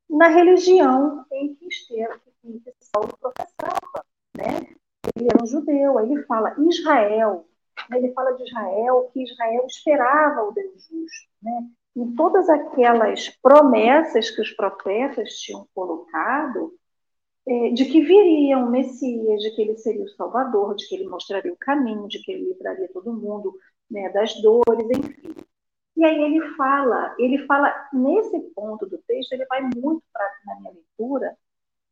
[0.09, 2.19] na religião em que Estevão,
[2.53, 4.05] que Saulo professava,
[4.37, 4.75] né?
[5.15, 7.47] Ele era um judeu, aí ele fala Israel,
[7.91, 11.69] ele fala de Israel, que Israel esperava o Deus justo, né?
[11.95, 16.73] Em todas aquelas promessas que os profetas tinham colocado,
[17.47, 21.07] é, de que viria um Messias, de que ele seria o Salvador, de que ele
[21.07, 23.55] mostraria o caminho, de que ele livraria todo mundo
[23.89, 25.35] né, das dores, enfim.
[25.95, 30.59] E aí ele fala, ele fala nesse ponto do texto, ele vai muito para na
[30.59, 31.37] minha leitura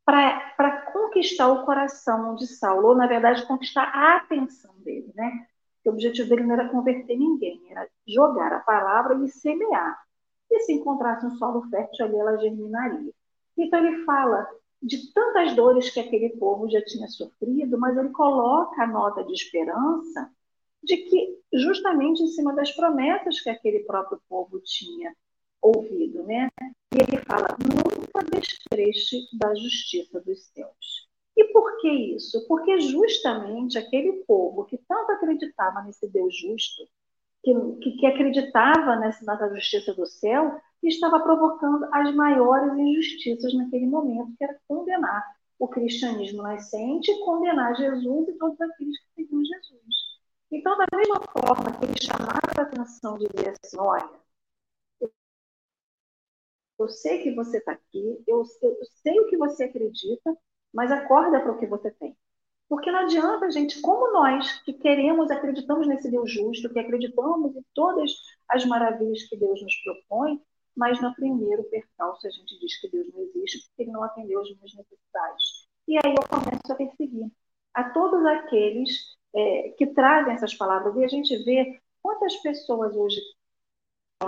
[0.04, 5.46] para conquistar o coração de Saulo, ou na verdade conquistar a atenção dele, né?
[5.84, 10.02] o objetivo dele não era converter ninguém, era jogar a palavra e semear.
[10.50, 13.12] E se encontrasse um solo fértil ali, ela germinaria.
[13.56, 14.48] Então ele fala
[14.82, 19.32] de tantas dores que aquele povo já tinha sofrido, mas ele coloca a nota de
[19.32, 20.30] esperança
[20.82, 25.14] de que justamente em cima das promessas que aquele próprio povo tinha
[25.62, 26.50] ouvido, né?
[29.38, 31.08] Da justiça dos céus.
[31.36, 32.46] E por que isso?
[32.46, 36.86] Porque justamente aquele povo que tanto acreditava nesse Deus justo,
[37.42, 44.44] que, que, acreditava nessa, justiça do céu, estava provocando as maiores injustiças naquele momento, que
[44.44, 45.24] era condenar
[45.58, 49.94] o cristianismo nascente e condenar Jesus e todos aqueles que seguiam Jesus.
[50.50, 54.08] Então, da mesma forma que ele chamava a atenção de dizer assim, olha,
[56.78, 60.36] eu sei que você está aqui, eu, eu sei o que você acredita,
[60.72, 62.16] mas acorda para o que você tem.
[62.68, 67.64] Porque não adianta, gente, como nós que queremos, acreditamos nesse Deus justo, que acreditamos em
[67.74, 68.10] todas
[68.48, 70.40] as maravilhas que Deus nos propõe,
[70.76, 74.40] mas no primeiro percalço a gente diz que Deus não existe porque ele não atendeu
[74.40, 75.68] as minhas necessidades.
[75.86, 77.30] E aí eu começo a perseguir
[77.74, 80.96] a todos aqueles é, que trazem essas palavras.
[80.96, 83.20] E a gente vê quantas pessoas hoje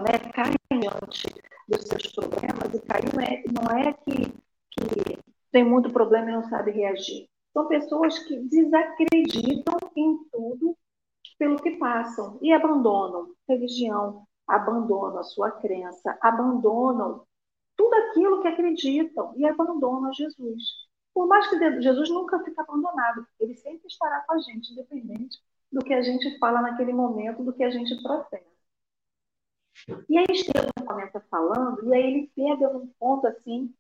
[0.01, 1.27] né, caem diante
[1.69, 4.33] dos seus problemas, e caem não é, não é que,
[4.71, 5.19] que
[5.51, 7.29] tem muito problema e não sabe reagir.
[7.53, 10.77] São pessoas que desacreditam em tudo
[11.39, 17.25] pelo que passam e abandonam religião, abandonam a sua crença, abandonam
[17.77, 20.63] tudo aquilo que acreditam e abandonam Jesus.
[21.13, 25.39] Por mais que Jesus nunca fique abandonado, ele sempre estará com a gente, independente
[25.73, 28.56] do que a gente fala naquele momento, do que a gente professa.
[30.09, 33.73] E aí Estevão começa falando, e aí ele pega um ponto assim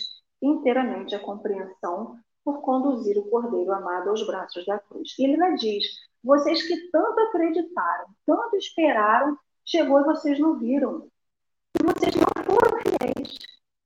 [0.42, 5.18] inteiramente à compreensão por conduzir o Cordeiro amado aos braços da cruz.
[5.18, 5.86] E ele ainda diz:
[6.24, 11.08] vocês que tanto acreditaram, tanto esperaram, chegou e vocês não viram.
[11.80, 13.38] E vocês não foram fiéis,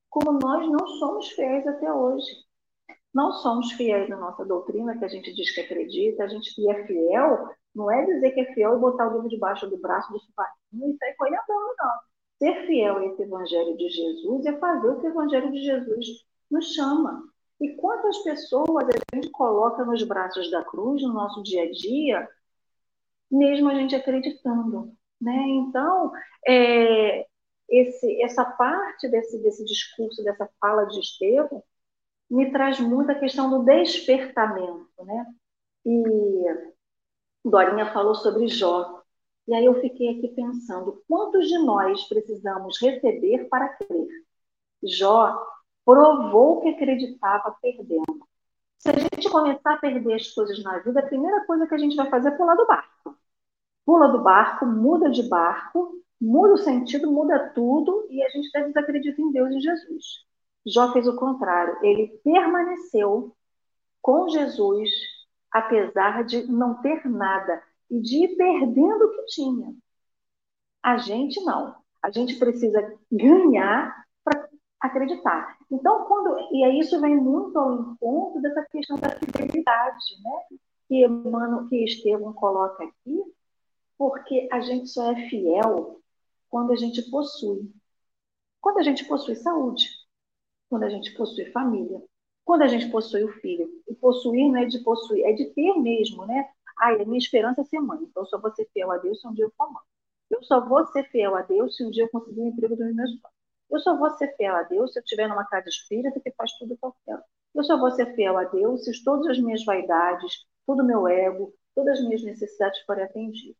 [0.10, 2.28] como nós não somos fiéis até hoje.
[3.14, 6.70] Não somos fiéis na nossa doutrina, que a gente diz que acredita, a gente que
[6.70, 10.12] é fiel, não é dizer que é fiel e botar o livro debaixo do braço
[10.12, 12.00] do sovaquinho e sair andando, não.
[12.38, 16.06] Ser fiel a esse evangelho de Jesus é fazer o que o evangelho de Jesus
[16.52, 17.24] nos chama.
[17.60, 22.30] E quantas pessoas a gente coloca nos braços da cruz no nosso dia a dia,
[23.32, 25.36] mesmo a gente acreditando, né?
[25.50, 26.12] Então,
[26.48, 27.26] é,
[27.70, 31.64] esse, essa parte desse, desse discurso, dessa fala de Estevão,
[32.30, 35.26] me traz muito a questão do despertamento, né?
[35.86, 36.04] E
[37.44, 39.02] Dorinha falou sobre Jó.
[39.48, 44.08] E aí eu fiquei aqui pensando, quantos de nós precisamos receber para crer?
[44.84, 45.36] Jó
[45.88, 48.28] provou que acreditava perdendo.
[48.78, 51.78] Se a gente começar a perder as coisas na vida, a primeira coisa que a
[51.78, 53.18] gente vai fazer é pular do barco.
[53.86, 59.22] Pula do barco, muda de barco, muda o sentido, muda tudo e a gente desacredita
[59.22, 60.26] em Deus e Jesus.
[60.66, 63.34] Jó fez o contrário, ele permaneceu
[64.02, 64.90] com Jesus,
[65.50, 69.74] apesar de não ter nada e de ir perdendo o que tinha.
[70.84, 71.78] A gente não.
[72.04, 74.07] A gente precisa ganhar
[74.80, 75.58] acreditar.
[75.72, 80.58] Então, quando e aí isso vem muito ao encontro dessa questão da fidelidade, né?
[80.88, 83.24] Que Emmanuel, que Estevam coloca aqui,
[83.98, 86.00] porque a gente só é fiel
[86.50, 87.72] quando a gente possui.
[88.62, 89.90] Quando a gente possui saúde,
[90.70, 92.02] quando a gente possui família,
[92.46, 93.70] quando a gente possui o filho.
[93.88, 96.50] E possuir não é de possuir, é de ter mesmo, né?
[96.78, 99.20] Ah, a minha esperança é ser mãe, então eu só vou ser fiel a Deus
[99.20, 99.84] se um dia eu for mãe.
[100.30, 102.96] Eu só vou ser fiel a Deus se um dia eu conseguir um emprego dos
[102.96, 103.37] meus pais.
[103.70, 106.52] Eu só vou ser fiel a Deus se eu estiver numa casa espírita que faz
[106.58, 107.22] tudo que eu quero.
[107.54, 111.08] Eu só vou ser fiel a Deus se todas as minhas vaidades, todo o meu
[111.08, 113.58] ego, todas as minhas necessidades forem atendidas.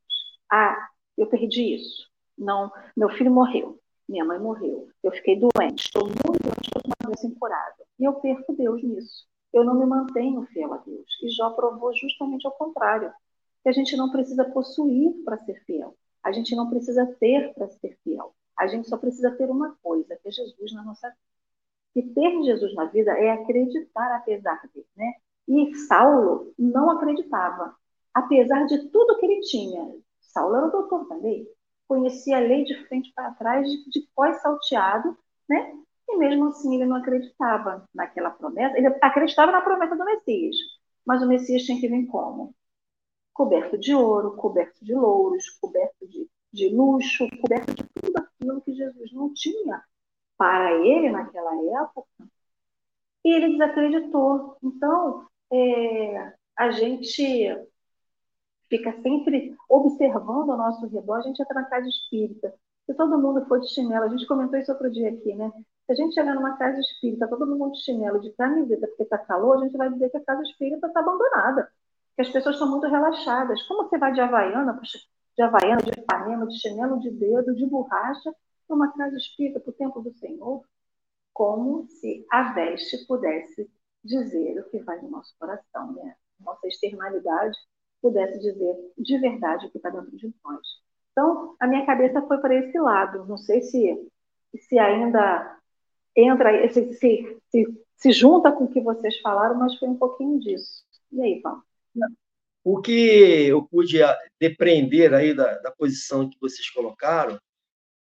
[0.52, 2.08] Ah, eu perdi isso.
[2.38, 6.90] Não, meu filho morreu, minha mãe morreu, eu fiquei doente, estou muito doente, estou com
[6.90, 7.86] uma doença incurável.
[8.00, 9.28] E eu perco Deus nisso.
[9.52, 11.08] Eu não me mantenho fiel a Deus.
[11.24, 13.12] E Jó provou justamente ao contrário,
[13.64, 15.96] que a gente não precisa possuir para ser fiel.
[16.24, 18.36] A gente não precisa ter para ser fiel.
[18.58, 21.20] A gente só precisa ter uma coisa, que é Jesus na nossa vida.
[21.96, 25.14] E ter Jesus na vida é acreditar apesar dele, né?
[25.48, 27.76] E Saulo não acreditava.
[28.14, 31.48] Apesar de tudo que ele tinha, Saulo era o doutor também,
[31.88, 35.74] conhecia a lei de frente para trás, de, de pós salteado, né?
[36.10, 38.78] E mesmo assim ele não acreditava naquela promessa.
[38.78, 40.56] Ele acreditava na promessa do Messias,
[41.06, 42.54] mas o Messias tinha que vir como?
[43.34, 48.74] Coberto de ouro, coberto de louros, coberto de, de luxo, coberto de tudo aquilo que
[48.74, 49.84] Jesus não tinha
[50.38, 52.08] para ele naquela época.
[53.26, 54.58] E ele desacreditou.
[54.64, 57.68] Então, é, a gente
[58.70, 62.54] fica sempre observando ao nosso redor, a gente entra na casa espírita.
[62.86, 65.52] Se todo mundo for de chinelo, a gente comentou isso outro dia aqui, né?
[65.86, 69.18] Se a gente chegar numa casa espírita, todo mundo de chinelo, de camiseta, porque está
[69.18, 71.70] calor, a gente vai dizer que a casa espírita está abandonada,
[72.16, 73.62] que as pessoas estão muito relaxadas.
[73.64, 74.80] Como você vai de Havaiana,
[75.38, 78.34] de Havaiana, de Ipanema, de chinelo de dedo, de borracha,
[78.68, 80.64] numa casa espírita para o tempo do Senhor?
[81.32, 83.70] Como se a veste pudesse
[84.04, 86.16] dizer o que vai no nosso coração, né?
[86.40, 87.58] Nossa externalidade
[88.02, 90.68] pudesse dizer de verdade o que está dentro de nós.
[91.12, 93.26] Então, a minha cabeça foi para esse lado.
[93.26, 94.10] Não sei se,
[94.56, 95.60] se ainda
[96.16, 100.40] entra, se, se, se, se junta com o que vocês falaram, mas foi um pouquinho
[100.40, 100.84] disso.
[101.12, 101.64] E aí, Paulo?
[102.70, 102.92] O que
[103.48, 104.00] eu pude
[104.38, 107.40] depreender aí da, da posição que vocês colocaram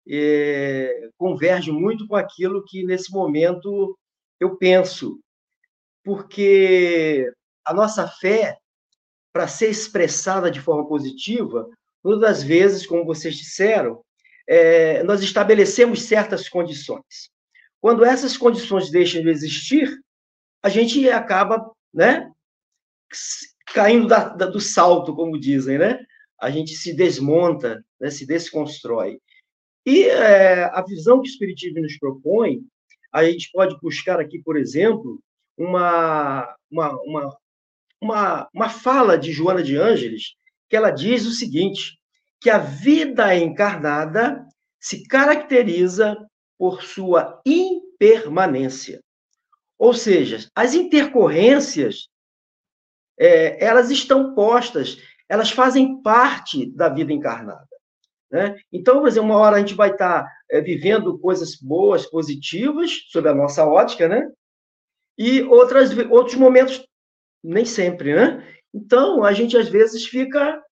[0.08, 3.98] é, converge muito com aquilo que, nesse momento,
[4.38, 5.18] eu penso.
[6.04, 7.28] Porque
[7.64, 8.56] a nossa fé
[9.32, 11.68] para ser expressada de forma positiva,
[12.04, 14.00] muitas das vezes, como vocês disseram,
[14.46, 17.32] é, nós estabelecemos certas condições.
[17.80, 19.92] Quando essas condições deixam de existir,
[20.62, 22.30] a gente acaba, né,
[23.72, 26.04] caindo da, da, do salto, como dizem, né?
[26.40, 29.18] A gente se desmonta, né, se desconstrói.
[29.86, 32.60] E é, a visão que o Espiritismo nos propõe,
[33.12, 35.20] a gente pode buscar aqui, por exemplo,
[35.56, 37.36] uma, uma, uma,
[38.00, 40.34] uma, uma fala de Joana de Ângeles,
[40.68, 41.98] que ela diz o seguinte,
[42.40, 44.44] que a vida encarnada
[44.80, 46.16] se caracteriza
[46.58, 49.00] por sua impermanência.
[49.78, 52.08] Ou seja, as intercorrências,
[53.18, 54.98] é, elas estão postas,
[55.28, 57.66] elas fazem parte da vida encarnada.
[58.30, 58.56] Né?
[58.72, 63.28] Então, por exemplo, uma hora a gente vai estar é, vivendo coisas boas, positivas, sob
[63.28, 64.26] a nossa ótica, né?
[65.18, 66.82] E outras, outros momentos
[67.44, 68.42] nem sempre, né?
[68.72, 70.62] Então, a gente às vezes fica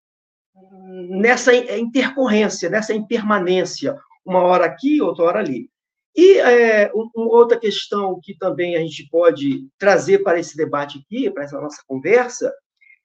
[1.11, 5.69] nessa intercorrência, nessa impermanência, uma hora aqui, outra hora ali.
[6.17, 11.31] E é, uma outra questão que também a gente pode trazer para esse debate aqui,
[11.31, 12.53] para essa nossa conversa,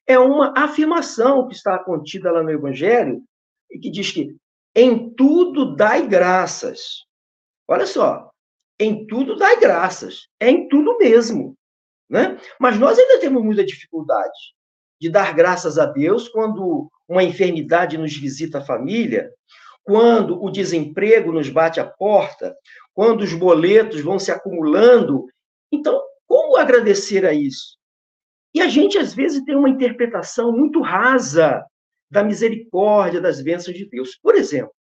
[0.07, 3.23] é uma afirmação que está contida lá no Evangelho,
[3.71, 4.35] e que diz que
[4.75, 7.05] em tudo dai graças.
[7.67, 8.29] Olha só,
[8.79, 11.55] em tudo dai graças, é em tudo mesmo.
[12.09, 12.37] Né?
[12.59, 14.37] Mas nós ainda temos muita dificuldade
[14.99, 19.31] de dar graças a Deus quando uma enfermidade nos visita a família,
[19.83, 22.55] quando o desemprego nos bate a porta,
[22.95, 25.27] quando os boletos vão se acumulando.
[25.71, 27.77] Então, como agradecer a isso?
[28.53, 31.63] E a gente, às vezes, tem uma interpretação muito rasa
[32.09, 34.15] da misericórdia, das bênçãos de Deus.
[34.15, 34.73] Por exemplo,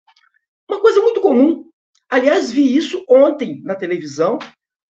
[0.69, 1.69] uma coisa muito comum,
[2.07, 4.37] aliás, vi isso ontem na televisão,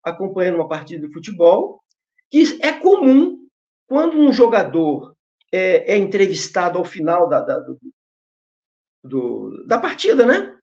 [0.03, 1.81] acompanhando uma partida de futebol,
[2.29, 3.47] que é comum
[3.87, 5.15] quando um jogador
[5.53, 7.79] é, é entrevistado ao final da, da, do,
[9.05, 10.59] do, da partida, né?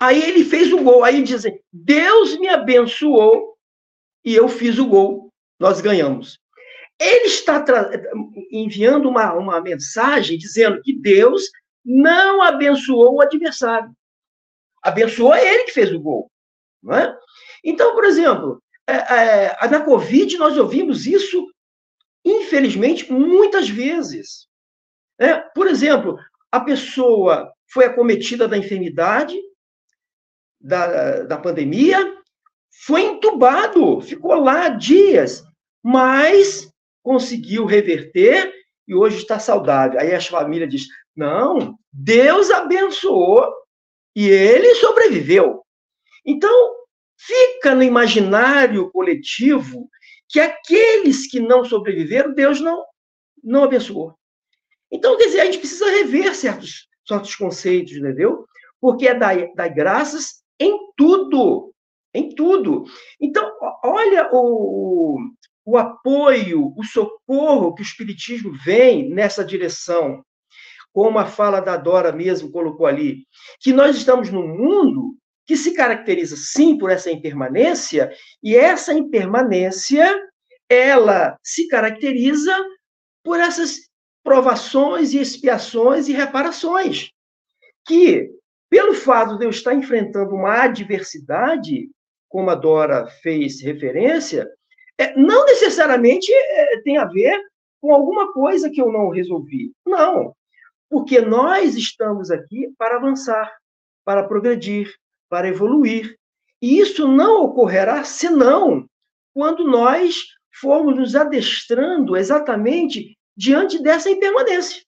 [0.00, 1.04] Aí ele fez o gol.
[1.04, 3.56] Aí dizem: Deus me abençoou
[4.24, 5.32] e eu fiz o gol.
[5.58, 6.38] Nós ganhamos.
[7.00, 7.64] Ele está
[8.50, 11.50] enviando uma, uma mensagem dizendo que Deus
[11.84, 13.90] não abençoou o adversário.
[14.82, 16.30] Abençoou ele que fez o gol.
[16.82, 17.16] Não é?
[17.64, 21.46] Então, por exemplo, é, é, na Covid nós ouvimos isso,
[22.24, 24.48] infelizmente, muitas vezes.
[25.18, 26.18] É, por exemplo,
[26.50, 29.38] a pessoa foi acometida da enfermidade,
[30.60, 32.16] da, da pandemia,
[32.84, 35.42] foi entubado, ficou lá dias,
[35.82, 36.70] mas
[37.02, 38.52] conseguiu reverter
[38.86, 40.00] e hoje está saudável.
[40.00, 43.52] Aí a família diz: não, Deus abençoou
[44.14, 45.62] e ele sobreviveu.
[46.24, 46.76] Então,
[47.16, 49.88] fica no imaginário coletivo
[50.28, 52.84] que aqueles que não sobreviveram, Deus não,
[53.42, 54.14] não abençoou.
[54.90, 58.46] Então, quer dizer, a gente precisa rever certos, certos conceitos, entendeu?
[58.80, 61.72] Porque é dar, dar graças em tudo.
[62.14, 62.84] Em tudo.
[63.20, 63.50] Então,
[63.84, 65.18] olha o,
[65.64, 70.24] o apoio, o socorro que o Espiritismo vem nessa direção.
[70.92, 73.26] Como a fala da Dora mesmo colocou ali,
[73.60, 78.10] que nós estamos num mundo que se caracteriza sim por essa impermanência,
[78.42, 80.14] e essa impermanência
[80.68, 82.54] ela se caracteriza
[83.24, 83.88] por essas
[84.22, 87.10] provações e expiações e reparações,
[87.86, 88.30] que,
[88.70, 91.90] pelo fato de eu estar enfrentando uma adversidade,
[92.28, 94.48] como a Dora fez referência,
[94.98, 97.40] é, não necessariamente é, tem a ver
[97.80, 99.72] com alguma coisa que eu não resolvi.
[99.86, 100.34] Não,
[100.90, 103.50] porque nós estamos aqui para avançar,
[104.04, 104.92] para progredir,
[105.28, 106.16] para evoluir.
[106.60, 108.86] E isso não ocorrerá senão
[109.32, 110.16] quando nós
[110.60, 114.82] formos nos adestrando exatamente diante dessa impermanência.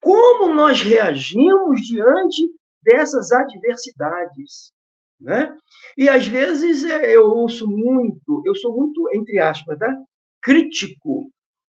[0.00, 2.46] Como nós reagimos diante
[2.82, 4.72] dessas adversidades?
[5.20, 5.56] Né?
[5.96, 9.96] E às vezes é, eu ouço muito, eu sou muito, entre aspas, tá?
[10.40, 11.30] crítico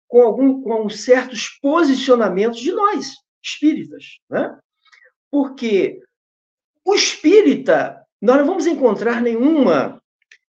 [0.06, 4.18] com, algum, com certos posicionamentos de nós, espíritas.
[4.28, 4.58] Né?
[5.30, 6.02] Porque
[6.84, 10.02] o espírita, nós não vamos encontrar nenhuma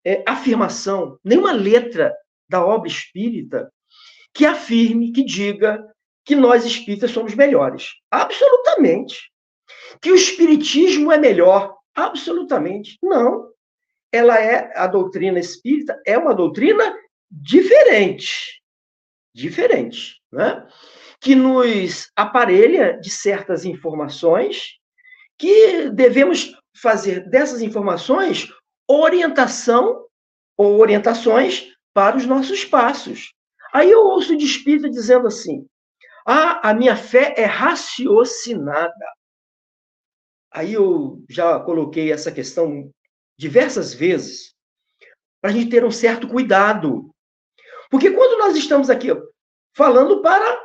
[0.05, 2.13] é, afirmação, nenhuma letra
[2.49, 3.71] da obra espírita
[4.33, 5.85] que afirme, que diga
[6.25, 7.89] que nós espíritas somos melhores.
[8.11, 9.31] Absolutamente.
[10.01, 11.77] Que o espiritismo é melhor.
[11.95, 12.97] Absolutamente.
[13.01, 13.49] Não.
[14.11, 16.95] Ela é, a doutrina espírita é uma doutrina
[17.29, 18.61] diferente.
[19.33, 20.21] Diferente.
[20.31, 20.65] Né?
[21.19, 24.79] Que nos aparelha de certas informações
[25.37, 28.49] que devemos fazer dessas informações
[28.89, 30.05] orientação
[30.57, 33.33] ou orientações para os nossos passos.
[33.71, 35.65] Aí eu ouço de espírita dizendo assim:
[36.25, 38.93] ah, a minha fé é raciocinada.
[40.51, 42.91] Aí eu já coloquei essa questão
[43.37, 44.53] diversas vezes,
[45.41, 47.09] para a gente ter um certo cuidado.
[47.89, 49.09] Porque quando nós estamos aqui
[49.75, 50.61] falando para,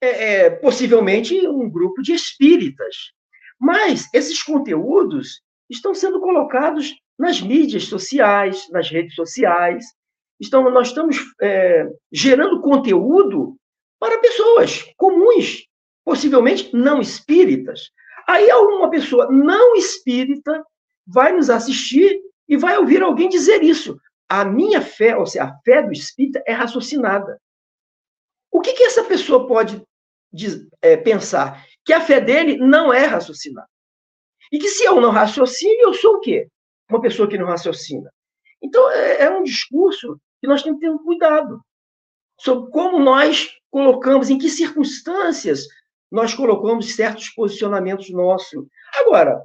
[0.00, 3.12] é, é, possivelmente, um grupo de espíritas,
[3.58, 9.84] mas esses conteúdos estão sendo colocados nas mídias sociais, nas redes sociais.
[10.40, 13.56] Então, nós estamos é, gerando conteúdo
[13.98, 15.66] para pessoas comuns,
[16.04, 17.90] possivelmente não espíritas.
[18.28, 20.64] Aí, alguma pessoa não espírita
[21.06, 23.98] vai nos assistir e vai ouvir alguém dizer isso.
[24.28, 27.40] A minha fé, ou seja, a fé do espírita é raciocinada.
[28.50, 29.82] O que, que essa pessoa pode
[30.82, 31.64] é, pensar?
[31.88, 33.66] que a fé dele não é raciocinar.
[34.52, 36.46] E que se eu não raciocino, eu sou o quê?
[36.90, 38.12] Uma pessoa que não raciocina.
[38.60, 41.62] Então, é, é um discurso que nós temos que ter um cuidado
[42.38, 45.66] sobre como nós colocamos, em que circunstâncias
[46.10, 48.66] nós colocamos certos posicionamentos nossos.
[48.94, 49.42] Agora,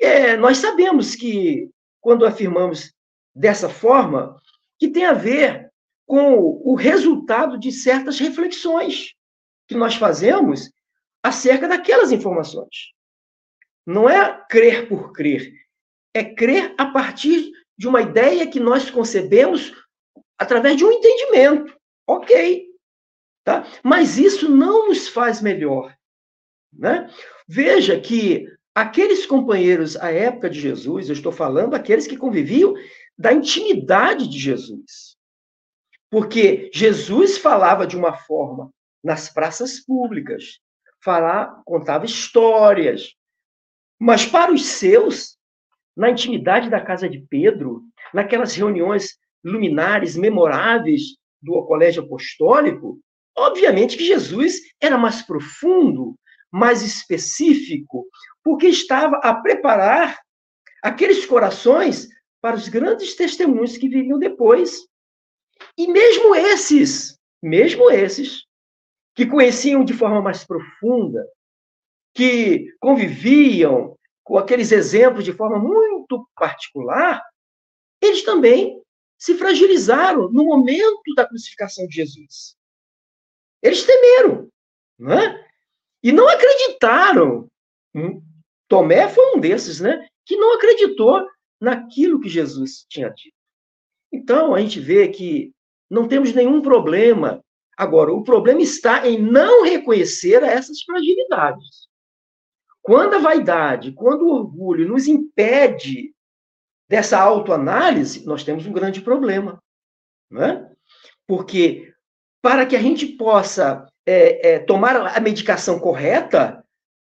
[0.00, 2.92] é, nós sabemos que, quando afirmamos
[3.34, 4.40] dessa forma,
[4.78, 5.70] que tem a ver
[6.06, 9.14] com o resultado de certas reflexões
[9.66, 10.70] que nós fazemos
[11.22, 12.92] acerca daquelas informações.
[13.84, 15.52] Não é crer por crer,
[16.14, 19.72] é crer a partir de uma ideia que nós concebemos
[20.38, 21.76] através de um entendimento.
[22.06, 22.66] Ok.
[23.44, 23.66] Tá?
[23.82, 25.95] Mas isso não nos faz melhor.
[26.78, 27.10] Né?
[27.48, 32.74] Veja que aqueles companheiros à época de Jesus, eu estou falando aqueles que conviviam
[33.18, 35.16] da intimidade de Jesus.
[36.10, 38.70] Porque Jesus falava de uma forma
[39.02, 40.58] nas praças públicas,
[41.02, 43.14] falar, contava histórias.
[43.98, 45.38] Mas para os seus,
[45.96, 53.00] na intimidade da casa de Pedro, naquelas reuniões luminares, memoráveis do colégio apostólico,
[53.36, 56.16] obviamente que Jesus era mais profundo,
[56.56, 58.06] mais específico,
[58.42, 60.18] porque estava a preparar
[60.82, 62.08] aqueles corações
[62.40, 64.86] para os grandes testemunhos que viriam depois.
[65.76, 68.44] E mesmo esses, mesmo esses,
[69.14, 71.26] que conheciam de forma mais profunda,
[72.14, 77.22] que conviviam com aqueles exemplos de forma muito particular,
[78.00, 78.82] eles também
[79.18, 82.56] se fragilizaram no momento da crucificação de Jesus.
[83.62, 84.48] Eles temeram,
[84.98, 85.45] não é?
[86.06, 87.50] E não acreditaram.
[87.92, 88.22] Hum,
[88.68, 90.06] Tomé foi um desses, né?
[90.24, 91.26] Que não acreditou
[91.60, 93.34] naquilo que Jesus tinha dito.
[94.12, 95.52] Então, a gente vê que
[95.90, 97.42] não temos nenhum problema.
[97.76, 101.88] Agora, o problema está em não reconhecer essas fragilidades.
[102.80, 106.14] Quando a vaidade, quando o orgulho nos impede
[106.88, 109.60] dessa autoanálise, nós temos um grande problema.
[110.30, 110.72] Não é?
[111.26, 111.92] Porque
[112.40, 116.64] para que a gente possa é, é, tomar a medicação correta,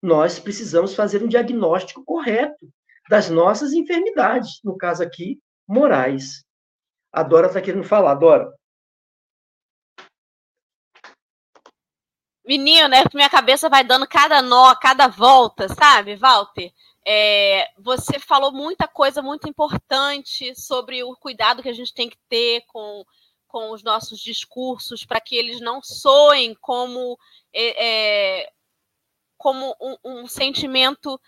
[0.01, 2.71] nós precisamos fazer um diagnóstico correto
[3.09, 6.45] das nossas enfermidades, no caso aqui, morais.
[7.11, 8.53] A Dora está querendo falar, Dora.
[12.45, 13.03] Menino, né?
[13.13, 16.71] Minha cabeça vai dando cada nó, cada volta, sabe, Walter?
[17.05, 22.17] É, você falou muita coisa muito importante sobre o cuidado que a gente tem que
[22.29, 23.05] ter com,
[23.53, 27.15] com os nossos discursos para que eles não soem como,
[27.53, 28.51] é, é,
[29.37, 31.21] como um, um, sentimento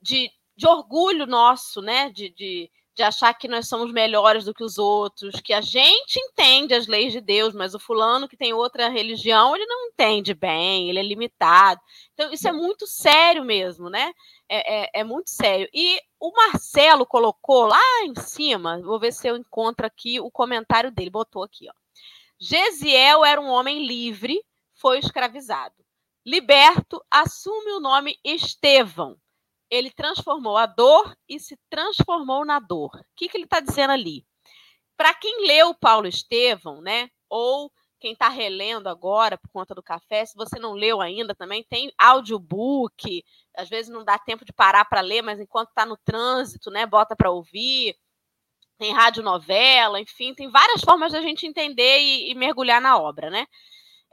[0.00, 2.08] de, de orgulho nosso, né?
[2.10, 6.18] De, de, de achar que nós somos melhores do que os outros, que a gente
[6.18, 10.32] entende as leis de Deus, mas o fulano que tem outra religião, ele não entende
[10.32, 11.78] bem, ele é limitado.
[12.14, 14.14] Então, isso é muito sério mesmo, né?
[14.48, 15.68] É, é, é muito sério.
[15.74, 20.90] E o Marcelo colocou lá em cima, vou ver se eu encontro aqui o comentário
[20.90, 21.74] dele, botou aqui, ó.
[22.40, 24.42] Gesiel era um homem livre,
[24.72, 25.74] foi escravizado.
[26.24, 29.18] Liberto, assume o nome Estevão
[29.70, 32.90] ele transformou a dor e se transformou na dor.
[32.94, 34.24] O que, que ele está dizendo ali?
[34.96, 37.10] Para quem leu Paulo Estevão, né?
[37.28, 41.64] Ou quem está relendo agora por conta do café, se você não leu ainda também,
[41.64, 43.24] tem audiobook.
[43.56, 46.86] Às vezes não dá tempo de parar para ler, mas enquanto está no trânsito, né?
[46.86, 47.96] Bota para ouvir.
[48.78, 53.46] Tem radionovela, enfim, tem várias formas da gente entender e, e mergulhar na obra, né?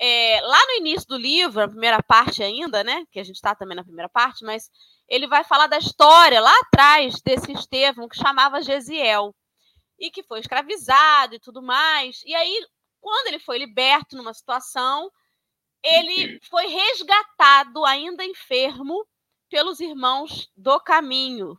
[0.05, 3.05] É, lá no início do livro, na primeira parte ainda, né?
[3.09, 4.69] Que a gente está também na primeira parte, mas
[5.07, 9.33] ele vai falar da história lá atrás desse Estevão que chamava Gesiel
[9.97, 12.21] e que foi escravizado e tudo mais.
[12.25, 12.67] E aí,
[12.99, 15.09] quando ele foi liberto numa situação,
[15.81, 19.07] ele foi resgatado, ainda enfermo,
[19.49, 21.57] pelos irmãos do caminho,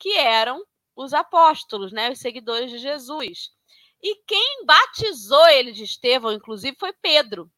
[0.00, 0.64] que eram
[0.96, 3.50] os apóstolos, né, os seguidores de Jesus.
[4.02, 7.48] E quem batizou ele de Estevão, inclusive, foi Pedro.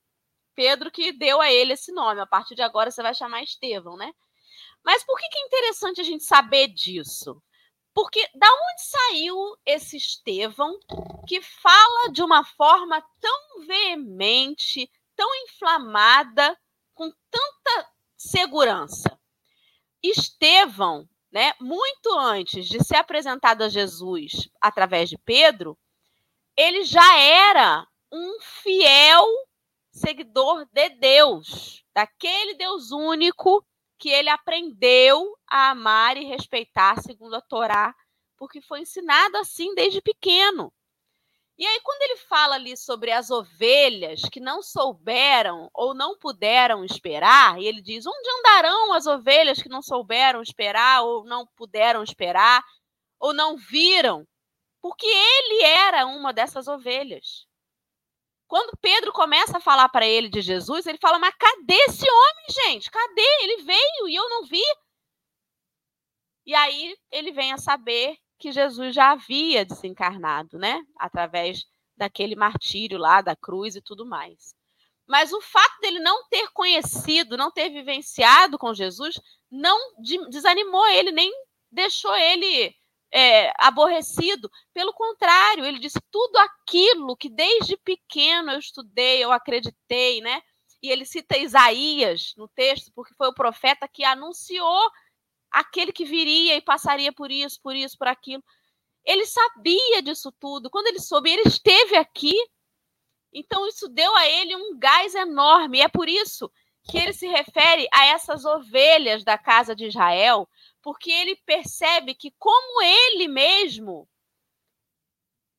[0.55, 2.21] Pedro que deu a ele esse nome.
[2.21, 4.13] A partir de agora você vai chamar Estevão, né?
[4.85, 7.43] Mas por que, que é interessante a gente saber disso?
[7.93, 10.79] Porque da onde saiu esse Estevão
[11.27, 16.57] que fala de uma forma tão veemente, tão inflamada,
[16.95, 19.19] com tanta segurança?
[20.03, 25.79] Estevão, né, muito antes de ser apresentado a Jesus através de Pedro,
[26.57, 29.27] ele já era um fiel
[29.91, 33.65] seguidor de Deus, daquele Deus único
[33.99, 37.95] que ele aprendeu a amar e respeitar segundo a Torá,
[38.37, 40.73] porque foi ensinado assim desde pequeno.
[41.59, 46.83] E aí, quando ele fala ali sobre as ovelhas que não souberam ou não puderam
[46.83, 52.03] esperar, e ele diz: onde andarão as ovelhas que não souberam esperar ou não puderam
[52.03, 52.65] esperar
[53.19, 54.27] ou não viram?
[54.81, 57.47] Porque ele era uma dessas ovelhas.
[58.51, 62.47] Quando Pedro começa a falar para ele de Jesus, ele fala: Mas cadê esse homem,
[62.65, 62.91] gente?
[62.91, 63.23] Cadê?
[63.43, 64.65] Ele veio e eu não vi.
[66.45, 70.83] E aí ele vem a saber que Jesus já havia desencarnado, né?
[70.99, 71.65] Através
[71.97, 74.53] daquele martírio lá da cruz e tudo mais.
[75.07, 79.79] Mas o fato dele não ter conhecido, não ter vivenciado com Jesus, não
[80.29, 81.33] desanimou ele, nem
[81.71, 82.75] deixou ele
[83.13, 84.51] é, aborrecido.
[84.73, 90.43] Pelo contrário, ele disse tudo aquilo que desde pequeno eu estudei, eu acreditei, né?
[90.83, 94.91] E ele cita Isaías no texto, porque foi o profeta que anunciou
[95.51, 98.43] aquele que viria e passaria por isso, por isso, por aquilo.
[99.05, 100.71] Ele sabia disso tudo.
[100.71, 102.35] Quando ele soube, ele esteve aqui.
[103.33, 105.79] Então, isso deu a ele um gás enorme.
[105.79, 106.51] E é por isso
[106.85, 110.49] que ele se refere a essas ovelhas da casa de Israel,
[110.83, 114.09] porque ele percebe que, como ele mesmo,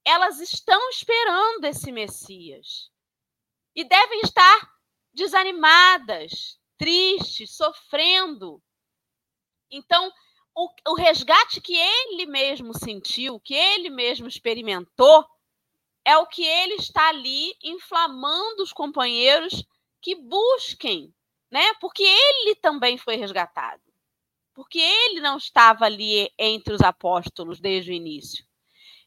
[0.05, 2.89] elas estão esperando esse Messias
[3.76, 4.72] e devem estar
[5.13, 8.61] desanimadas, tristes, sofrendo.
[9.69, 10.11] Então,
[10.55, 15.26] o, o resgate que ele mesmo sentiu, que ele mesmo experimentou,
[16.03, 19.63] é o que ele está ali inflamando os companheiros
[20.01, 21.13] que busquem,
[21.51, 21.74] né?
[21.76, 23.91] Porque ele também foi resgatado.
[24.54, 28.45] Porque ele não estava ali entre os apóstolos desde o início.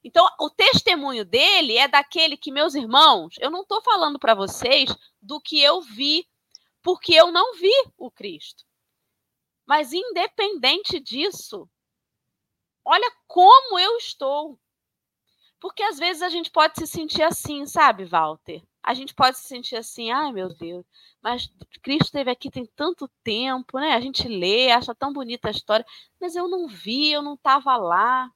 [0.03, 4.95] Então, o testemunho dele é daquele que, meus irmãos, eu não estou falando para vocês
[5.21, 6.29] do que eu vi,
[6.83, 8.65] porque eu não vi o Cristo.
[9.67, 11.67] Mas, independente disso,
[12.85, 14.59] olha como eu estou.
[15.59, 18.63] Porque às vezes a gente pode se sentir assim, sabe, Walter?
[18.85, 20.85] A gente pode se sentir assim, ai meu Deus,
[21.23, 21.51] mas
[21.83, 23.93] Cristo esteve aqui tem tanto tempo, né?
[23.93, 25.87] A gente lê, acha tão bonita a história,
[26.21, 28.31] mas eu não vi, eu não estava lá.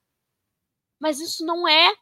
[0.99, 1.95] Mas isso não é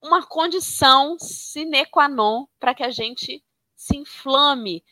[0.00, 3.42] uma condição sine qua non para que a gente
[3.74, 4.84] se inflame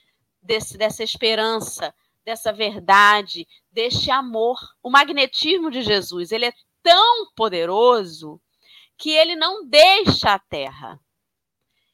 [0.43, 4.59] desse, dessa esperança, dessa verdade, deste amor.
[4.82, 8.41] O magnetismo de Jesus, ele é tão poderoso
[8.99, 11.01] que ele não deixa a terra.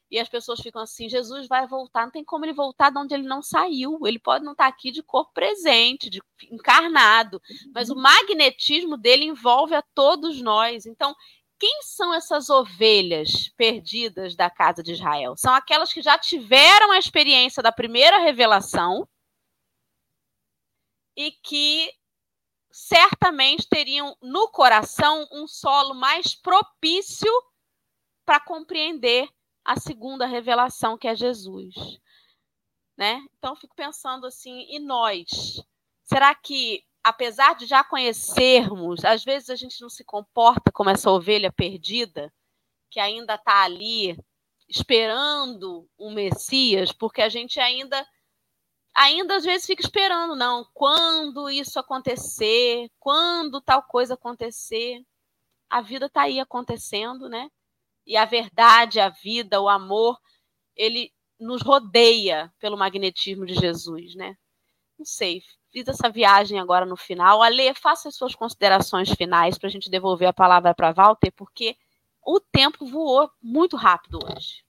[0.09, 3.13] E as pessoas ficam assim: Jesus vai voltar, não tem como ele voltar de onde
[3.13, 3.99] ele não saiu.
[4.05, 7.41] Ele pode não estar aqui de corpo presente, de encarnado,
[7.73, 10.85] mas o magnetismo dele envolve a todos nós.
[10.85, 11.13] Então,
[11.59, 15.35] quem são essas ovelhas perdidas da casa de Israel?
[15.35, 19.07] São aquelas que já tiveram a experiência da primeira revelação
[21.15, 21.91] e que
[22.71, 27.31] certamente teriam no coração um solo mais propício
[28.23, 29.27] para compreender
[29.67, 31.75] a segunda revelação que é Jesus,
[32.97, 33.21] né?
[33.37, 35.61] Então fico pensando assim, e nós?
[36.03, 41.11] Será que apesar de já conhecermos, às vezes a gente não se comporta como essa
[41.11, 42.33] ovelha perdida
[42.89, 44.17] que ainda está ali
[44.69, 48.07] esperando um Messias, porque a gente ainda
[48.95, 55.05] ainda às vezes fica esperando, não, quando isso acontecer, quando tal coisa acontecer.
[55.69, 57.51] A vida está aí acontecendo, né?
[58.07, 60.17] E a verdade, a vida, o amor,
[60.75, 64.37] ele nos rodeia pelo magnetismo de Jesus, né?
[64.97, 65.41] Não sei,
[65.71, 67.43] fiz essa viagem agora no final.
[67.43, 71.75] Ale, faça as suas considerações finais para a gente devolver a palavra para Walter, porque
[72.25, 74.63] o tempo voou muito rápido hoje.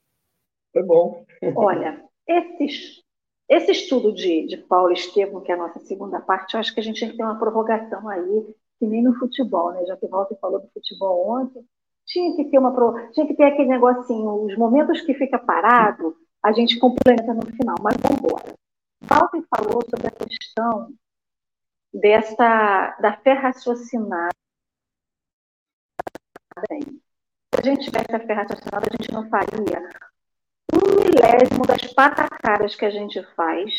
[0.73, 1.25] Foi bom.
[1.55, 3.01] Olha, esses
[3.49, 6.79] esse estudo de, de Paulo Estevam, que é a nossa segunda parte, eu acho que
[6.79, 9.83] a gente tem que ter uma prorrogação aí, que nem no futebol, né?
[9.87, 11.65] Já que o Walter falou do futebol ontem,
[12.09, 12.73] tinha que ter uma
[13.11, 17.75] tinha que ter aquele negocinho, os momentos que fica parado, a gente complementa no final,
[17.81, 18.53] mas vamos embora.
[19.03, 20.93] Walter falou sobre a questão
[21.93, 24.29] dessa da fé raciocinada.
[27.53, 29.89] Se a gente tivesse a fé raciocinada, a gente não faria
[30.73, 33.73] um milésimo das patacadas que a gente faz,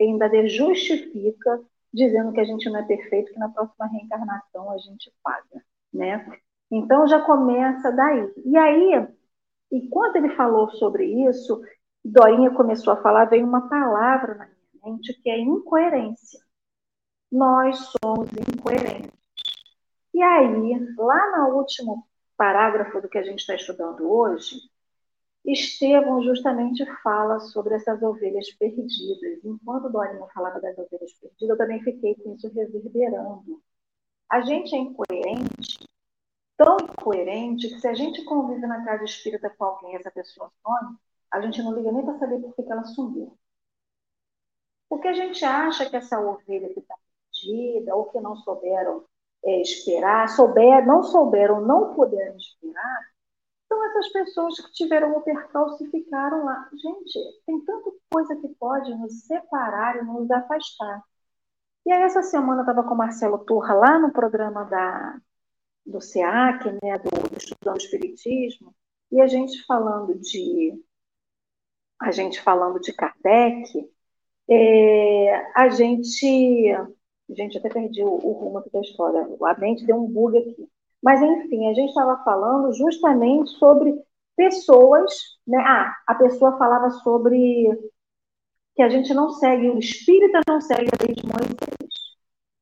[0.00, 1.60] ainda justifica
[1.92, 6.40] dizendo que a gente não é perfeito, que na próxima reencarnação a gente paga, né?
[6.70, 8.32] Então já começa daí.
[8.44, 9.08] E aí,
[9.72, 11.60] enquanto ele falou sobre isso,
[12.04, 16.40] Dorinha começou a falar, veio uma palavra na minha mente que é incoerência.
[17.30, 19.10] Nós somos incoerentes.
[20.14, 22.06] E aí, lá no último
[22.36, 24.56] parágrafo do que a gente está estudando hoje,
[25.44, 29.44] Estevão justamente fala sobre essas ovelhas perdidas.
[29.44, 33.62] Enquanto Dorinha falava das ovelhas perdidas, eu também fiquei com isso reverberando.
[34.28, 35.88] A gente é incoerente,
[36.60, 40.52] tão incoerente, que se a gente convive na casa espírita com alguém e essa pessoa
[40.62, 40.98] some,
[41.32, 43.34] a gente não liga nem para saber por que ela sumiu.
[44.86, 46.94] Porque a gente acha que essa ovelha que está
[47.32, 49.06] perdida, ou que não souberam
[49.42, 53.10] é, esperar, souber, não souberam, não puderam esperar,
[53.66, 56.68] são essas pessoas que tiveram o percalço e ficaram lá.
[56.74, 61.02] Gente, tem tanta coisa que pode nos separar e nos afastar.
[61.86, 65.20] E aí, essa semana, eu estava com o Marcelo Turra lá no programa da,
[65.90, 68.74] do SEAC, né, do, do Estudando Espiritismo,
[69.10, 70.80] e a gente falando de
[72.00, 73.90] a gente falando de Kardec,
[74.50, 76.64] é, a gente.
[77.28, 79.24] Gente, até perdi o, o rumo da história.
[79.44, 80.68] A mente deu um bug aqui.
[81.00, 83.94] Mas, enfim, a gente estava falando justamente sobre
[84.36, 85.12] pessoas.
[85.46, 85.58] Né?
[85.58, 87.68] Ah, a pessoa falava sobre
[88.74, 91.22] que a gente não segue, o espírita não segue a lei de.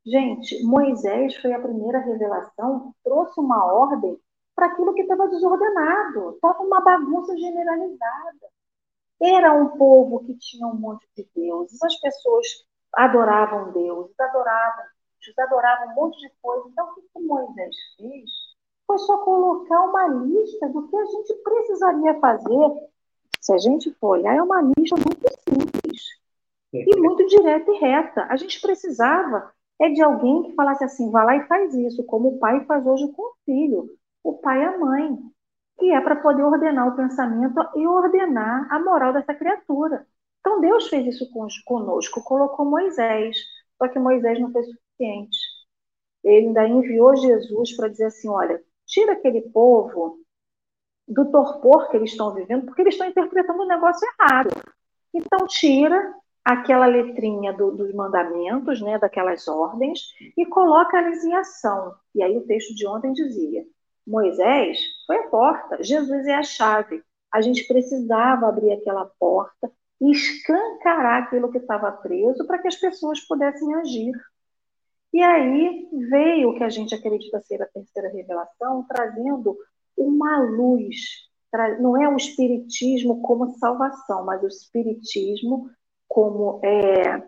[0.09, 4.19] Gente, Moisés foi a primeira revelação, trouxe uma ordem
[4.57, 8.49] para aquilo que estava desordenado, estava uma bagunça generalizada.
[9.21, 12.47] Era um povo que tinha um monte de deuses, as pessoas
[12.95, 14.85] adoravam deuses, adoravam
[15.41, 16.67] adoravam um monte de coisa.
[16.69, 18.31] Então, o que Moisés fez
[18.87, 22.89] foi só colocar uma lista do que a gente precisaria fazer.
[23.43, 26.03] Se a gente for olhar, é uma lista muito simples
[26.73, 28.27] e muito direta e reta.
[28.31, 32.29] A gente precisava é de alguém que falasse assim, vá lá e faz isso, como
[32.29, 35.19] o pai faz hoje com o filho, o pai e a mãe,
[35.79, 40.07] que é para poder ordenar o pensamento e ordenar a moral dessa criatura.
[40.41, 41.31] Então Deus fez isso
[41.65, 43.37] conosco, colocou Moisés,
[43.77, 45.39] só que Moisés não foi suficiente.
[46.25, 50.19] Ele ainda enviou Jesus para dizer assim, olha, tira aquele povo
[51.07, 54.51] do torpor que eles estão vivendo, porque eles estão interpretando o negócio errado.
[55.15, 56.15] Então tira
[56.49, 60.01] aquela letrinha do, dos mandamentos, né, daquelas ordens,
[60.35, 61.95] e coloca-as em ação.
[62.15, 63.67] E aí o texto de ontem dizia:
[64.07, 67.03] Moisés foi a porta, Jesus é a chave.
[67.31, 69.71] A gente precisava abrir aquela porta
[70.01, 74.13] e escancarar aquilo que estava preso para que as pessoas pudessem agir.
[75.13, 79.55] E aí veio o que a gente acredita ser a terceira revelação, trazendo
[79.95, 80.97] uma luz.
[81.79, 85.69] Não é o espiritismo como salvação, mas o espiritismo
[86.09, 87.23] como é,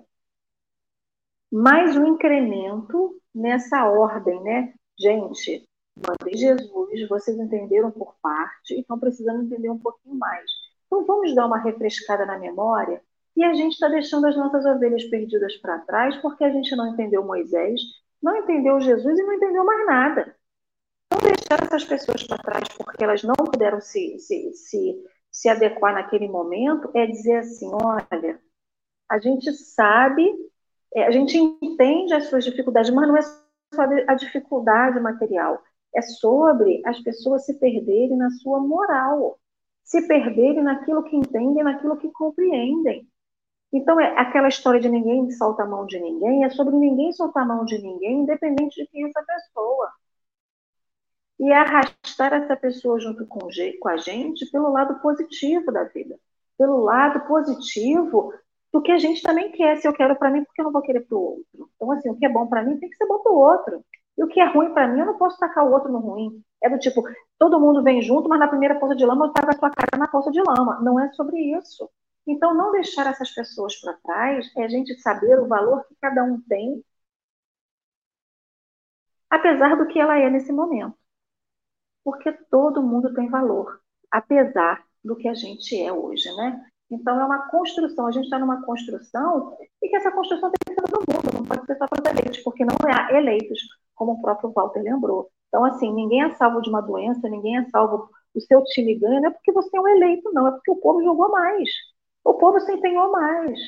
[1.53, 4.72] mais um incremento nessa ordem, né?
[4.99, 10.51] Gente, mandei Jesus, vocês entenderam por parte e estão precisando entender um pouquinho mais.
[10.87, 13.03] Então vamos dar uma refrescada na memória
[13.37, 16.93] e a gente está deixando as nossas ovelhas perdidas para trás porque a gente não
[16.93, 17.81] entendeu Moisés,
[18.22, 20.37] não entendeu Jesus e não entendeu mais nada.
[21.12, 25.95] Não deixar essas pessoas para trás porque elas não puderam se, se, se, se adequar
[25.95, 28.41] naquele momento é dizer assim: olha,
[29.11, 30.32] a gente sabe,
[30.94, 35.61] é, a gente entende as suas dificuldades, mas não é só a dificuldade material,
[35.92, 39.36] é sobre as pessoas se perderem na sua moral,
[39.82, 43.08] se perderem naquilo que entendem, naquilo que compreendem.
[43.72, 47.42] Então, é aquela história de ninguém solta a mão de ninguém, é sobre ninguém soltar
[47.42, 49.90] a mão de ninguém, independente de quem é essa pessoa.
[51.40, 53.40] E arrastar essa pessoa junto com,
[53.80, 56.16] com a gente pelo lado positivo da vida.
[56.58, 58.32] Pelo lado positivo
[58.72, 59.76] do que a gente também quer.
[59.78, 61.70] Se eu quero para mim, porque eu não vou querer para o outro?
[61.76, 63.84] Então, assim, o que é bom para mim tem que ser bom para o outro.
[64.16, 66.42] E o que é ruim para mim, eu não posso tacar o outro no ruim.
[66.62, 67.02] É do tipo,
[67.38, 69.98] todo mundo vem junto, mas na primeira poça de lama eu taco a sua cara
[69.98, 70.80] na poça de lama.
[70.82, 71.88] Não é sobre isso.
[72.26, 76.22] Então, não deixar essas pessoas para trás é a gente saber o valor que cada
[76.24, 76.84] um tem,
[79.28, 80.96] apesar do que ela é nesse momento.
[82.04, 86.70] Porque todo mundo tem valor, apesar do que a gente é hoje, né?
[86.91, 88.07] Então, é uma construção.
[88.07, 91.45] A gente está numa construção e que essa construção tem que ser todo mundo, não
[91.45, 93.59] pode ser só para os eleitos, porque não há eleitos,
[93.95, 95.30] como o próprio Walter lembrou.
[95.49, 98.09] Então, assim, ninguém é salvo de uma doença, ninguém é salvo.
[98.34, 100.76] O seu time ganha, não é porque você é um eleito, não, é porque o
[100.76, 101.68] povo jogou mais.
[102.24, 103.59] O povo se empenhou mais.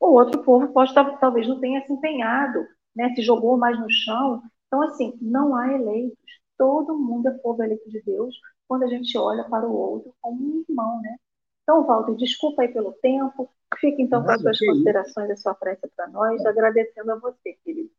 [0.00, 4.42] O outro povo pode talvez não tenha se empenhado, né, se jogou mais no chão.
[4.66, 6.18] Então, assim, não há eleitos.
[6.58, 8.34] Todo mundo é povo eleito de Deus
[8.68, 11.16] quando a gente olha para o outro como um irmão, né?
[11.62, 13.50] Então, Walter, desculpa aí pelo tempo.
[13.78, 17.56] Fique então com as suas considerações e a sua prece para nós, agradecendo a você,
[17.64, 17.90] querido.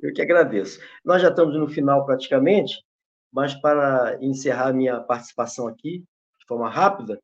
[0.00, 0.80] Eu que agradeço.
[1.04, 2.84] Nós já estamos no final praticamente,
[3.32, 6.04] mas para encerrar minha participação aqui,
[6.38, 7.20] de forma rápida,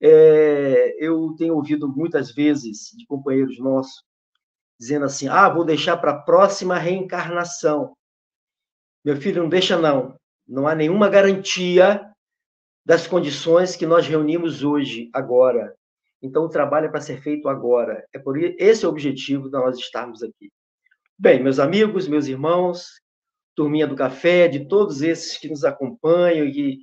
[0.00, 4.02] é, eu tenho ouvido muitas vezes de companheiros nossos
[4.78, 7.96] dizendo assim: ah, vou deixar para a próxima reencarnação.
[9.04, 10.16] Meu filho, não deixa não.
[10.46, 12.10] Não há nenhuma garantia
[12.88, 15.74] das condições que nós reunimos hoje, agora.
[16.22, 18.02] Então, o trabalho é para ser feito agora.
[18.14, 20.50] É por esse é o objetivo de nós estarmos aqui.
[21.18, 22.86] Bem, meus amigos, meus irmãos,
[23.54, 26.78] turminha do café, de todos esses que nos acompanham e que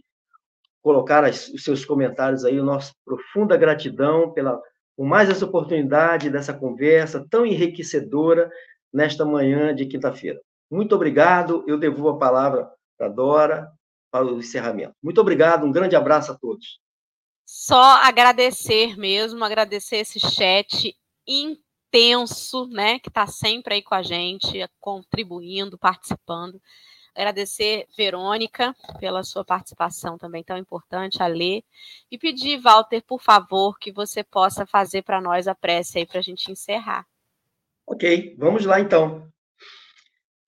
[0.84, 4.62] colocaram os seus comentários aí, nossa profunda gratidão pela
[4.96, 8.48] por mais essa oportunidade dessa conversa tão enriquecedora
[8.94, 10.40] nesta manhã de quinta-feira.
[10.70, 11.64] Muito obrigado.
[11.68, 13.75] Eu devolvo a palavra para Dora
[14.16, 14.96] para o encerramento.
[15.04, 16.80] Muito obrigado, um grande abraço a todos.
[17.46, 20.96] Só agradecer mesmo, agradecer esse chat
[21.28, 26.62] intenso, né, que está sempre aí com a gente, contribuindo, participando.
[27.14, 31.62] Agradecer Verônica pela sua participação também tão importante, a ler.
[32.10, 36.20] E pedir, Walter, por favor, que você possa fazer para nós a prece aí para
[36.20, 37.06] a gente encerrar.
[37.86, 39.30] Ok, vamos lá então.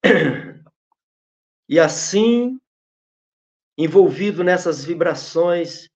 [1.70, 2.58] E assim
[3.78, 5.88] envolvido nessas vibrações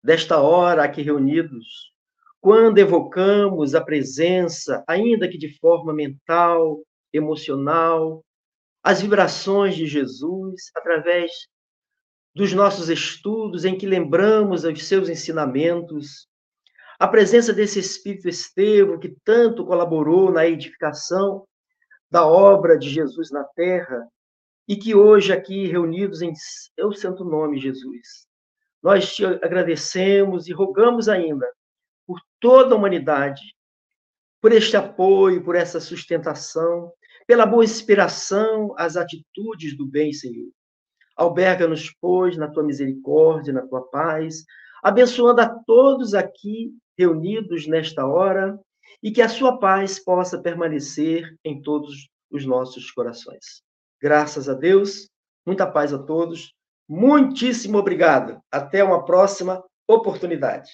[0.00, 1.92] desta hora aqui reunidos,
[2.40, 6.80] quando evocamos a presença, ainda que de forma mental,
[7.12, 8.24] emocional,
[8.84, 11.32] as vibrações de Jesus através
[12.32, 16.28] dos nossos estudos em que lembramos os seus ensinamentos,
[16.98, 21.44] a presença desse Espírito Estevão, que tanto colaborou na edificação
[22.08, 24.06] da obra de Jesus na terra,
[24.66, 28.26] e que hoje aqui reunidos em seu santo nome, Jesus,
[28.82, 31.50] nós te agradecemos e rogamos ainda
[32.06, 33.42] por toda a humanidade,
[34.40, 36.92] por este apoio, por essa sustentação,
[37.26, 40.50] pela boa inspiração às atitudes do bem, Senhor.
[41.16, 44.44] Alberga-nos, pois, na tua misericórdia, na tua paz,
[44.82, 48.58] abençoando a todos aqui reunidos nesta hora
[49.02, 53.62] e que a sua paz possa permanecer em todos os nossos corações.
[54.00, 55.08] Graças a Deus,
[55.46, 56.54] muita paz a todos.
[56.88, 58.40] Muitíssimo obrigado.
[58.50, 60.70] Até uma próxima oportunidade.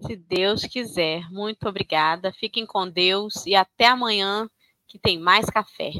[0.00, 1.30] Se Deus quiser.
[1.30, 2.32] Muito obrigada.
[2.32, 4.48] Fiquem com Deus e até amanhã
[4.86, 5.92] que tem mais café.